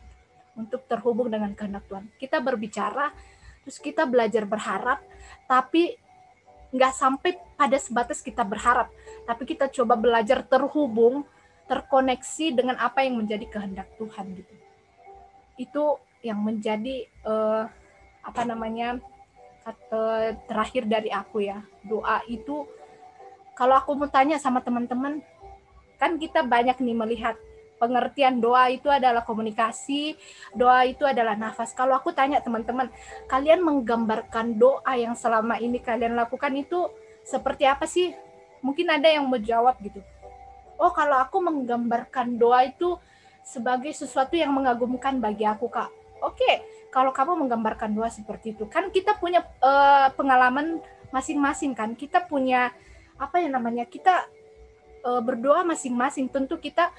untuk 0.56 0.82
terhubung 0.88 1.28
dengan 1.28 1.52
kehendak 1.52 1.84
Tuhan. 1.86 2.08
Kita 2.16 2.40
berbicara, 2.40 3.12
terus 3.62 3.78
kita 3.78 4.08
belajar 4.08 4.48
berharap, 4.48 5.04
tapi 5.44 5.94
nggak 6.74 6.92
sampai 6.96 7.38
pada 7.54 7.78
sebatas 7.78 8.18
kita 8.24 8.42
berharap, 8.42 8.90
tapi 9.28 9.42
kita 9.46 9.70
coba 9.70 9.94
belajar 9.94 10.42
terhubung, 10.42 11.22
terkoneksi 11.70 12.46
dengan 12.56 12.76
apa 12.80 13.06
yang 13.06 13.20
menjadi 13.20 13.46
kehendak 13.46 13.88
Tuhan 14.00 14.34
gitu. 14.34 14.54
Itu 15.56 15.84
yang 16.24 16.42
menjadi 16.42 17.06
uh, 17.22 17.70
apa 18.26 18.42
namanya 18.42 18.98
uh, 19.92 20.34
terakhir 20.50 20.86
dari 20.90 21.10
aku 21.10 21.46
ya. 21.46 21.62
Doa 21.86 22.22
itu 22.26 22.66
kalau 23.56 23.74
aku 23.78 23.96
mau 23.96 24.10
tanya 24.10 24.36
sama 24.36 24.60
teman-teman, 24.60 25.24
kan 25.96 26.20
kita 26.20 26.44
banyak 26.44 26.76
nih 26.76 26.96
melihat 26.96 27.36
pengertian 27.76 28.40
doa 28.40 28.68
itu 28.72 28.88
adalah 28.88 29.22
komunikasi, 29.22 30.16
doa 30.56 30.84
itu 30.88 31.04
adalah 31.04 31.36
nafas. 31.36 31.76
Kalau 31.76 31.96
aku 31.96 32.12
tanya 32.12 32.40
teman-teman, 32.40 32.88
kalian 33.28 33.60
menggambarkan 33.62 34.56
doa 34.56 34.92
yang 34.96 35.14
selama 35.16 35.60
ini 35.60 35.80
kalian 35.80 36.16
lakukan 36.16 36.52
itu 36.56 36.88
seperti 37.24 37.68
apa 37.68 37.84
sih? 37.84 38.16
Mungkin 38.64 38.88
ada 38.88 39.06
yang 39.06 39.28
mau 39.28 39.38
jawab 39.38 39.76
gitu. 39.84 40.00
Oh, 40.76 40.92
kalau 40.92 41.16
aku 41.20 41.40
menggambarkan 41.40 42.36
doa 42.36 42.68
itu 42.68 43.00
sebagai 43.46 43.94
sesuatu 43.94 44.34
yang 44.34 44.52
mengagumkan 44.52 45.22
bagi 45.22 45.46
aku, 45.46 45.70
Kak. 45.70 45.88
Oke, 46.24 46.64
kalau 46.90 47.12
kamu 47.12 47.46
menggambarkan 47.46 47.92
doa 47.92 48.08
seperti 48.08 48.56
itu, 48.56 48.64
kan 48.66 48.88
kita 48.90 49.16
punya 49.20 49.44
uh, 49.60 50.10
pengalaman 50.16 50.80
masing-masing 51.14 51.76
kan. 51.76 51.94
Kita 51.94 52.24
punya 52.24 52.72
apa 53.16 53.40
ya 53.40 53.48
namanya? 53.48 53.84
Kita 53.86 54.26
uh, 55.06 55.22
berdoa 55.22 55.62
masing-masing. 55.62 56.28
Tentu 56.28 56.58
kita 56.58 56.90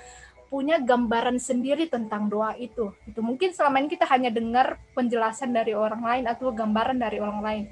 punya 0.48 0.80
gambaran 0.80 1.38
sendiri 1.44 1.92
tentang 1.92 2.32
doa 2.32 2.56
itu. 2.56 2.96
Itu 3.04 3.20
mungkin 3.20 3.52
selama 3.52 3.84
ini 3.84 3.90
kita 3.92 4.08
hanya 4.08 4.32
dengar 4.32 4.80
penjelasan 4.96 5.52
dari 5.52 5.76
orang 5.76 6.02
lain 6.04 6.24
atau 6.28 6.52
gambaran 6.56 6.98
dari 7.00 7.20
orang 7.20 7.42
lain. 7.44 7.64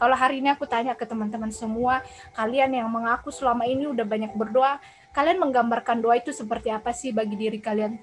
Kalau 0.00 0.16
hari 0.16 0.40
ini 0.40 0.48
aku 0.48 0.64
tanya 0.64 0.96
ke 0.96 1.04
teman-teman 1.04 1.52
semua, 1.52 2.00
kalian 2.32 2.72
yang 2.72 2.88
mengaku 2.88 3.28
selama 3.28 3.68
ini 3.68 3.84
udah 3.84 4.06
banyak 4.08 4.32
berdoa, 4.32 4.80
kalian 5.12 5.36
menggambarkan 5.36 6.00
doa 6.00 6.16
itu 6.16 6.32
seperti 6.32 6.72
apa 6.72 6.94
sih 6.96 7.12
bagi 7.12 7.36
diri 7.36 7.60
kalian? 7.60 8.00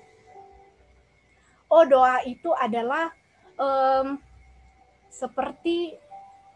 Oh, 1.67 1.83
doa 1.89 2.21
itu 2.29 2.53
adalah 2.53 3.09
um, 3.57 4.21
seperti 5.09 5.97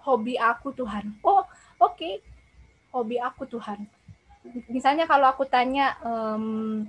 hobi 0.06 0.38
aku 0.38 0.78
Tuhan. 0.78 1.18
Oh, 1.26 1.42
oke, 1.42 1.50
okay. 1.98 2.22
hobi 2.94 3.18
aku 3.18 3.50
Tuhan. 3.50 3.90
Misalnya 4.70 5.10
kalau 5.10 5.26
aku 5.26 5.50
tanya, 5.50 5.98
um, 6.06 6.86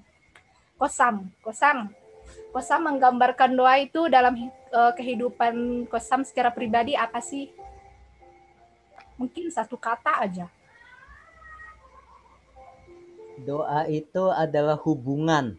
Kosam. 0.82 1.30
Kosam. 1.46 1.94
Kosam 2.50 2.90
menggambarkan 2.90 3.54
doa 3.54 3.78
itu 3.78 4.10
dalam 4.10 4.50
uh, 4.74 4.90
kehidupan 4.98 5.86
Kosam 5.86 6.26
secara 6.26 6.50
pribadi 6.50 6.98
apa 6.98 7.22
sih? 7.22 7.54
Mungkin 9.14 9.54
satu 9.54 9.78
kata 9.78 10.26
aja. 10.26 10.50
Doa 13.46 13.86
itu 13.86 14.26
adalah 14.34 14.74
hubungan. 14.82 15.54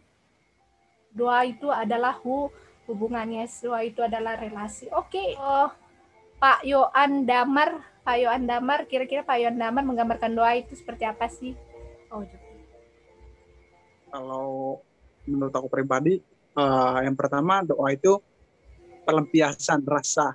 Doa 1.16 1.48
itu 1.48 1.72
adalah 1.72 2.20
hu 2.20 2.52
hubungannya. 2.84 3.48
Doa 3.64 3.80
itu 3.80 4.04
adalah 4.04 4.36
relasi. 4.36 4.92
Oke. 4.92 5.08
Okay. 5.08 5.40
Oh, 5.40 5.72
Pak 6.36 6.68
Yohan 6.68 7.24
Damar, 7.24 7.80
Pak 8.04 8.20
Yohan 8.20 8.44
Damar, 8.44 8.84
kira-kira 8.84 9.24
Pak 9.24 9.40
Yohan 9.40 9.56
Damar 9.56 9.88
menggambarkan 9.88 10.36
doa 10.36 10.52
itu 10.52 10.76
seperti 10.76 11.08
apa 11.08 11.32
sih? 11.32 11.56
Oh, 12.12 12.20
kalau 14.12 14.84
menurut 15.24 15.52
aku 15.52 15.68
pribadi 15.72 16.20
uh, 16.56 17.00
yang 17.02 17.16
pertama 17.16 17.64
doa 17.64 17.88
itu 17.92 18.20
pelampiasan 19.04 19.84
rasa 19.84 20.32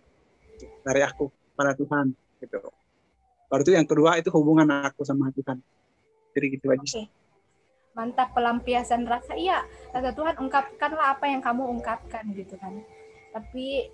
dari 0.86 1.02
aku 1.02 1.32
pada 1.58 1.74
Tuhan 1.74 2.14
gitu. 2.40 2.60
Baru 3.50 3.62
itu 3.66 3.74
yang 3.74 3.88
kedua 3.90 4.22
itu 4.22 4.30
hubungan 4.30 4.70
aku 4.86 5.02
sama 5.02 5.34
Tuhan. 5.34 5.58
Jadi 6.38 6.46
gitu 6.54 6.70
aja. 6.70 6.86
Okay. 6.86 7.10
Mantap 7.98 8.32
pelampiasan 8.38 9.10
rasa. 9.10 9.34
Iya, 9.34 9.66
kata 9.90 10.14
Tuhan 10.14 10.38
ungkapkanlah 10.38 11.18
apa 11.18 11.26
yang 11.26 11.42
kamu 11.42 11.66
ungkapkan 11.82 12.30
gitu 12.38 12.54
kan. 12.62 12.78
Tapi 13.34 13.90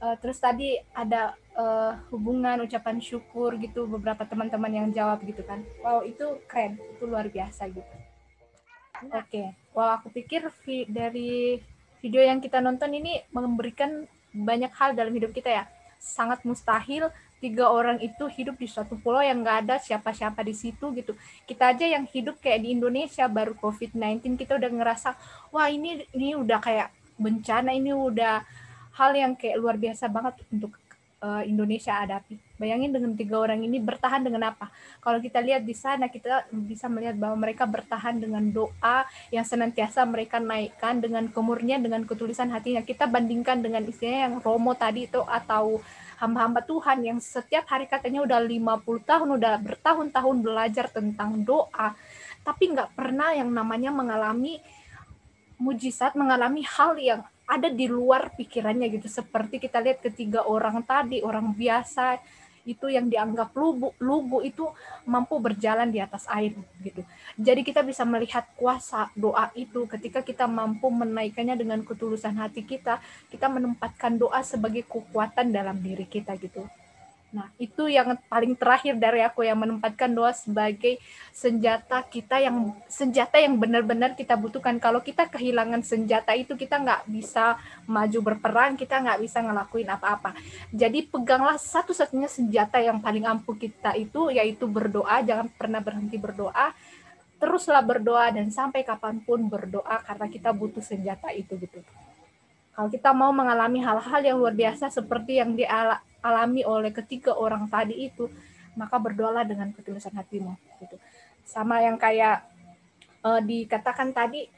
uh, 0.00 0.16
terus 0.16 0.40
tadi 0.40 0.80
ada 0.96 1.36
uh, 1.52 1.92
hubungan 2.08 2.64
ucapan 2.64 2.96
syukur 2.96 3.60
gitu 3.60 3.84
beberapa 3.84 4.24
teman-teman 4.24 4.72
yang 4.72 4.88
jawab 4.88 5.20
gitu 5.28 5.44
kan. 5.44 5.60
Wow, 5.84 6.08
itu 6.08 6.40
keren. 6.48 6.80
Itu 6.96 7.04
luar 7.04 7.28
biasa 7.28 7.68
gitu. 7.68 7.96
Oke, 8.96 9.12
okay. 9.12 9.46
Wah 9.76 10.00
aku 10.00 10.08
pikir 10.08 10.48
vi 10.64 10.88
dari 10.88 11.60
video 12.00 12.24
yang 12.24 12.40
kita 12.40 12.64
nonton 12.64 12.88
ini 12.96 13.20
memberikan 13.28 14.08
banyak 14.32 14.72
hal 14.72 14.96
dalam 14.96 15.12
hidup 15.12 15.36
kita 15.36 15.52
ya. 15.52 15.64
sangat 15.96 16.44
mustahil 16.46 17.08
tiga 17.40 17.72
orang 17.72 17.98
itu 17.98 18.30
hidup 18.30 18.56
di 18.60 18.68
suatu 18.68 18.94
pulau 19.00 19.18
yang 19.24 19.42
nggak 19.42 19.58
ada 19.66 19.76
siapa-siapa 19.80 20.38
di 20.44 20.54
situ 20.54 20.92
gitu. 20.94 21.12
Kita 21.48 21.72
aja 21.72 21.82
yang 21.88 22.04
hidup 22.06 22.38
kayak 22.38 22.62
di 22.62 22.76
Indonesia 22.76 23.26
baru 23.26 23.56
COVID-19 23.58 24.38
kita 24.38 24.60
udah 24.60 24.70
ngerasa 24.70 25.16
wah 25.50 25.66
ini 25.66 26.04
ini 26.14 26.36
udah 26.36 26.60
kayak 26.62 26.92
bencana 27.16 27.74
ini 27.74 27.96
udah 27.96 28.44
hal 28.96 29.10
yang 29.12 29.32
kayak 29.34 29.56
luar 29.60 29.76
biasa 29.76 30.06
banget 30.08 30.36
untuk 30.52 30.72
uh, 31.20 31.42
Indonesia 31.42 31.96
hadapi. 31.96 32.45
Bayangin 32.56 32.88
dengan 32.88 33.12
tiga 33.12 33.36
orang 33.36 33.60
ini 33.60 33.76
bertahan 33.76 34.24
dengan 34.24 34.48
apa? 34.48 34.72
Kalau 35.04 35.20
kita 35.20 35.44
lihat 35.44 35.68
di 35.68 35.76
sana 35.76 36.08
kita 36.08 36.48
bisa 36.52 36.88
melihat 36.88 37.20
bahwa 37.20 37.44
mereka 37.44 37.68
bertahan 37.68 38.16
dengan 38.16 38.48
doa 38.48 39.04
yang 39.28 39.44
senantiasa 39.44 40.08
mereka 40.08 40.40
naikkan 40.40 41.04
dengan 41.04 41.28
kemurnian 41.28 41.84
dengan 41.84 42.08
ketulisan 42.08 42.48
hatinya. 42.48 42.80
Kita 42.80 43.04
bandingkan 43.04 43.60
dengan 43.60 43.84
istilahnya 43.84 44.32
yang 44.32 44.34
Romo 44.40 44.72
tadi 44.72 45.04
itu 45.04 45.20
atau 45.20 45.84
hamba-hamba 46.16 46.64
Tuhan 46.64 47.04
yang 47.04 47.18
setiap 47.20 47.68
hari 47.68 47.84
katanya 47.84 48.24
udah 48.24 48.40
50 48.40 49.04
tahun, 49.04 49.28
udah 49.36 49.54
bertahun-tahun 49.60 50.36
belajar 50.40 50.88
tentang 50.88 51.44
doa, 51.44 51.92
tapi 52.40 52.72
nggak 52.72 52.96
pernah 52.96 53.36
yang 53.36 53.52
namanya 53.52 53.92
mengalami 53.92 54.64
mujizat, 55.60 56.16
mengalami 56.16 56.64
hal 56.64 56.96
yang 56.96 57.20
ada 57.46 57.70
di 57.70 57.86
luar 57.86 58.34
pikirannya 58.34 58.90
gitu 58.90 59.06
seperti 59.06 59.62
kita 59.62 59.78
lihat 59.78 60.02
ketiga 60.02 60.42
orang 60.42 60.82
tadi 60.82 61.22
orang 61.22 61.54
biasa 61.54 62.18
itu 62.66 62.90
yang 62.90 63.06
dianggap 63.06 63.54
lugu, 63.54 63.94
lugu 64.02 64.42
itu 64.42 64.66
mampu 65.06 65.38
berjalan 65.38 65.88
di 65.88 66.02
atas 66.02 66.26
air 66.26 66.52
gitu. 66.82 67.00
Jadi 67.38 67.62
kita 67.62 67.86
bisa 67.86 68.02
melihat 68.02 68.44
kuasa 68.58 69.08
doa 69.14 69.54
itu 69.54 69.86
ketika 69.86 70.20
kita 70.20 70.44
mampu 70.50 70.90
menaikkannya 70.90 71.54
dengan 71.54 71.80
ketulusan 71.86 72.34
hati 72.36 72.66
kita, 72.66 72.98
kita 73.30 73.46
menempatkan 73.46 74.18
doa 74.18 74.42
sebagai 74.42 74.82
kekuatan 74.84 75.54
dalam 75.54 75.78
diri 75.78 76.04
kita 76.04 76.34
gitu. 76.42 76.66
Nah, 77.36 77.52
itu 77.60 77.84
yang 77.84 78.16
paling 78.32 78.56
terakhir 78.56 78.96
dari 78.96 79.20
aku 79.20 79.44
yang 79.44 79.60
menempatkan 79.60 80.08
doa 80.08 80.32
sebagai 80.32 80.96
senjata 81.36 82.00
kita 82.00 82.40
yang 82.40 82.72
senjata 82.88 83.36
yang 83.36 83.60
benar-benar 83.60 84.16
kita 84.16 84.40
butuhkan. 84.40 84.80
Kalau 84.80 85.04
kita 85.04 85.28
kehilangan 85.28 85.84
senjata 85.84 86.32
itu 86.32 86.56
kita 86.56 86.80
nggak 86.80 87.04
bisa 87.12 87.60
maju 87.84 88.18
berperang, 88.24 88.80
kita 88.80 89.04
nggak 89.04 89.20
bisa 89.20 89.44
ngelakuin 89.44 89.84
apa-apa. 89.84 90.32
Jadi 90.72 91.04
peganglah 91.04 91.60
satu-satunya 91.60 92.24
senjata 92.24 92.80
yang 92.80 93.04
paling 93.04 93.28
ampuh 93.28 93.60
kita 93.60 93.92
itu 94.00 94.32
yaitu 94.32 94.64
berdoa. 94.64 95.20
Jangan 95.20 95.52
pernah 95.52 95.84
berhenti 95.84 96.16
berdoa. 96.16 96.72
Teruslah 97.36 97.84
berdoa 97.84 98.32
dan 98.32 98.48
sampai 98.48 98.80
kapan 98.80 99.20
pun 99.20 99.44
berdoa 99.44 100.00
karena 100.08 100.24
kita 100.32 100.56
butuh 100.56 100.80
senjata 100.80 101.36
itu 101.36 101.52
gitu. 101.60 101.84
Kalau 102.72 102.88
kita 102.88 103.12
mau 103.12 103.28
mengalami 103.28 103.84
hal-hal 103.84 104.24
yang 104.24 104.36
luar 104.40 104.56
biasa 104.56 104.88
seperti 104.88 105.36
yang 105.36 105.52
diala 105.52 106.00
alami 106.26 106.66
oleh 106.66 106.90
ketiga 106.90 107.38
orang 107.38 107.70
tadi 107.70 108.10
itu, 108.10 108.26
maka 108.74 108.98
berdoalah 108.98 109.46
dengan 109.46 109.70
ketulusan 109.70 110.12
hatimu. 110.12 110.58
Gitu. 110.82 110.98
Sama 111.46 111.78
yang 111.80 111.94
kayak 111.94 112.42
uh, 113.22 113.38
dikatakan 113.38 114.10
tadi, 114.10 114.50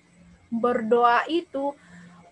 berdoa 0.48 1.28
itu 1.28 1.76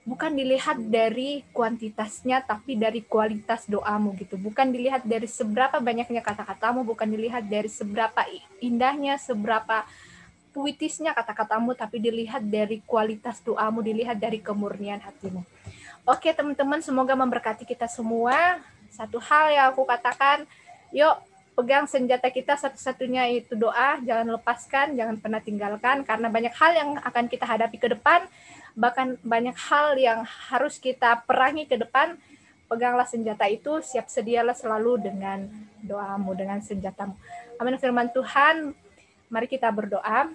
bukan 0.07 0.33
dilihat 0.33 0.81
dari 0.89 1.45
kuantitasnya, 1.53 2.41
tapi 2.47 2.79
dari 2.81 3.05
kualitas 3.05 3.69
doamu 3.69 4.17
gitu. 4.17 4.41
Bukan 4.41 4.73
dilihat 4.73 5.05
dari 5.05 5.29
seberapa 5.29 5.77
banyaknya 5.83 6.25
kata-katamu, 6.25 6.87
bukan 6.87 7.11
dilihat 7.11 7.45
dari 7.45 7.69
seberapa 7.69 8.25
indahnya, 8.63 9.21
seberapa 9.21 9.85
puitisnya 10.57 11.13
kata-katamu, 11.13 11.77
tapi 11.77 12.01
dilihat 12.01 12.41
dari 12.41 12.81
kualitas 12.87 13.45
doamu, 13.45 13.85
dilihat 13.85 14.17
dari 14.17 14.41
kemurnian 14.41 15.03
hatimu. 15.05 15.45
Oke 16.07 16.31
teman-teman, 16.31 16.79
semoga 16.81 17.19
memberkati 17.19 17.67
kita 17.67 17.91
semua 17.91 18.63
satu 18.97 19.21
hal 19.21 19.53
yang 19.53 19.67
aku 19.77 19.85
katakan, 19.85 20.49
yuk 20.89 21.21
pegang 21.57 21.89
senjata 21.89 22.29
kita 22.29 22.57
satu-satunya 22.57 23.33
itu 23.33 23.57
doa, 23.57 23.97
jangan 24.05 24.37
lepaskan, 24.37 24.97
jangan 24.97 25.17
pernah 25.17 25.41
tinggalkan 25.41 26.05
karena 26.05 26.29
banyak 26.29 26.53
hal 26.53 26.73
yang 26.77 26.91
akan 27.01 27.25
kita 27.29 27.45
hadapi 27.49 27.77
ke 27.81 27.89
depan, 27.93 28.25
bahkan 28.77 29.17
banyak 29.25 29.57
hal 29.57 29.97
yang 29.97 30.21
harus 30.53 30.77
kita 30.77 31.25
perangi 31.25 31.65
ke 31.65 31.81
depan. 31.81 32.17
Peganglah 32.67 33.07
senjata 33.07 33.47
itu, 33.47 33.79
siap 33.79 34.11
sedialah 34.11 34.53
selalu 34.53 34.99
dengan 34.99 35.47
doamu, 35.87 36.35
dengan 36.35 36.59
senjatamu. 36.59 37.15
Amin 37.63 37.79
firman 37.79 38.11
Tuhan. 38.11 38.75
Mari 39.31 39.47
kita 39.47 39.71
berdoa. 39.71 40.29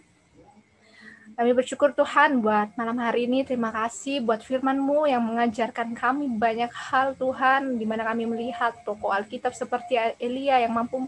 Kami 1.32 1.56
bersyukur 1.56 1.96
Tuhan 1.96 2.44
buat 2.44 2.76
malam 2.76 3.00
hari 3.00 3.24
ini. 3.24 3.48
Terima 3.48 3.72
kasih 3.72 4.20
buat 4.20 4.44
firman-Mu 4.44 5.08
yang 5.08 5.24
mengajarkan 5.24 5.96
kami 5.96 6.28
banyak 6.28 6.68
hal 6.68 7.16
Tuhan, 7.16 7.80
di 7.80 7.86
mana 7.88 8.04
kami 8.04 8.28
melihat 8.28 8.76
tokoh 8.84 9.16
Alkitab 9.16 9.56
seperti 9.56 9.96
Elia 10.20 10.60
yang 10.60 10.76
mampu 10.76 11.08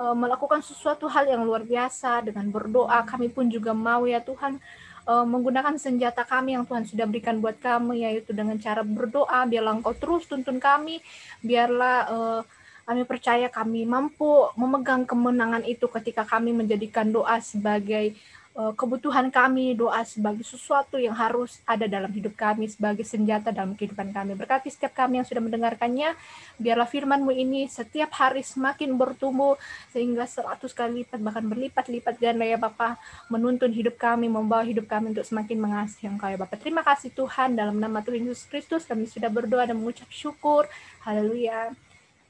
uh, 0.00 0.16
melakukan 0.16 0.64
sesuatu 0.64 1.04
hal 1.10 1.28
yang 1.28 1.44
luar 1.44 1.68
biasa 1.68 2.24
dengan 2.24 2.48
berdoa. 2.48 3.04
Kami 3.04 3.28
pun 3.28 3.52
juga 3.52 3.76
mau 3.76 4.08
ya 4.08 4.24
Tuhan 4.24 4.56
uh, 5.04 5.26
menggunakan 5.28 5.76
senjata 5.76 6.24
kami 6.24 6.56
yang 6.56 6.64
Tuhan 6.64 6.88
sudah 6.88 7.04
berikan 7.04 7.36
buat 7.36 7.60
kami, 7.60 8.08
yaitu 8.08 8.32
dengan 8.32 8.56
cara 8.56 8.80
berdoa. 8.80 9.44
Biarlah 9.44 9.76
Engkau 9.76 9.92
terus 9.92 10.24
tuntun 10.24 10.56
kami, 10.56 11.04
biarlah 11.44 11.96
uh, 12.08 12.40
kami 12.88 13.04
percaya 13.04 13.52
kami 13.52 13.84
mampu 13.84 14.48
memegang 14.56 15.04
kemenangan 15.04 15.60
itu 15.68 15.84
ketika 15.92 16.24
kami 16.24 16.56
menjadikan 16.56 17.12
doa 17.12 17.36
sebagai 17.44 18.16
kebutuhan 18.58 19.30
kami, 19.30 19.78
doa 19.78 20.02
sebagai 20.02 20.42
sesuatu 20.42 20.98
yang 20.98 21.14
harus 21.14 21.62
ada 21.62 21.86
dalam 21.86 22.10
hidup 22.10 22.34
kami, 22.34 22.66
sebagai 22.66 23.06
senjata 23.06 23.54
dalam 23.54 23.78
kehidupan 23.78 24.10
kami. 24.10 24.34
Berkati 24.34 24.66
setiap 24.66 24.98
kami 24.98 25.22
yang 25.22 25.26
sudah 25.30 25.38
mendengarkannya, 25.38 26.18
biarlah 26.58 26.90
firman-Mu 26.90 27.30
ini 27.30 27.70
setiap 27.70 28.10
hari 28.18 28.42
semakin 28.42 28.98
bertumbuh, 28.98 29.54
sehingga 29.94 30.26
seratus 30.26 30.74
kali 30.74 31.06
lipat, 31.06 31.22
bahkan 31.22 31.46
berlipat-lipat 31.46 32.18
ganda 32.18 32.42
ya 32.42 32.58
Bapak, 32.58 32.98
menuntun 33.30 33.70
hidup 33.70 33.94
kami, 33.94 34.26
membawa 34.26 34.66
hidup 34.66 34.90
kami 34.90 35.14
untuk 35.14 35.22
semakin 35.22 35.54
mengasihi 35.54 36.10
Engkau 36.10 36.34
ya 36.34 36.38
Bapak. 36.42 36.58
Terima 36.58 36.82
kasih 36.82 37.14
Tuhan, 37.14 37.54
dalam 37.54 37.78
nama 37.78 38.02
Tuhan 38.02 38.26
Yesus 38.26 38.50
Kristus 38.50 38.82
kami 38.82 39.06
sudah 39.06 39.30
berdoa 39.30 39.70
dan 39.70 39.78
mengucap 39.78 40.10
syukur. 40.10 40.66
Haleluya. 41.06 41.70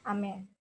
Amin. 0.04 0.57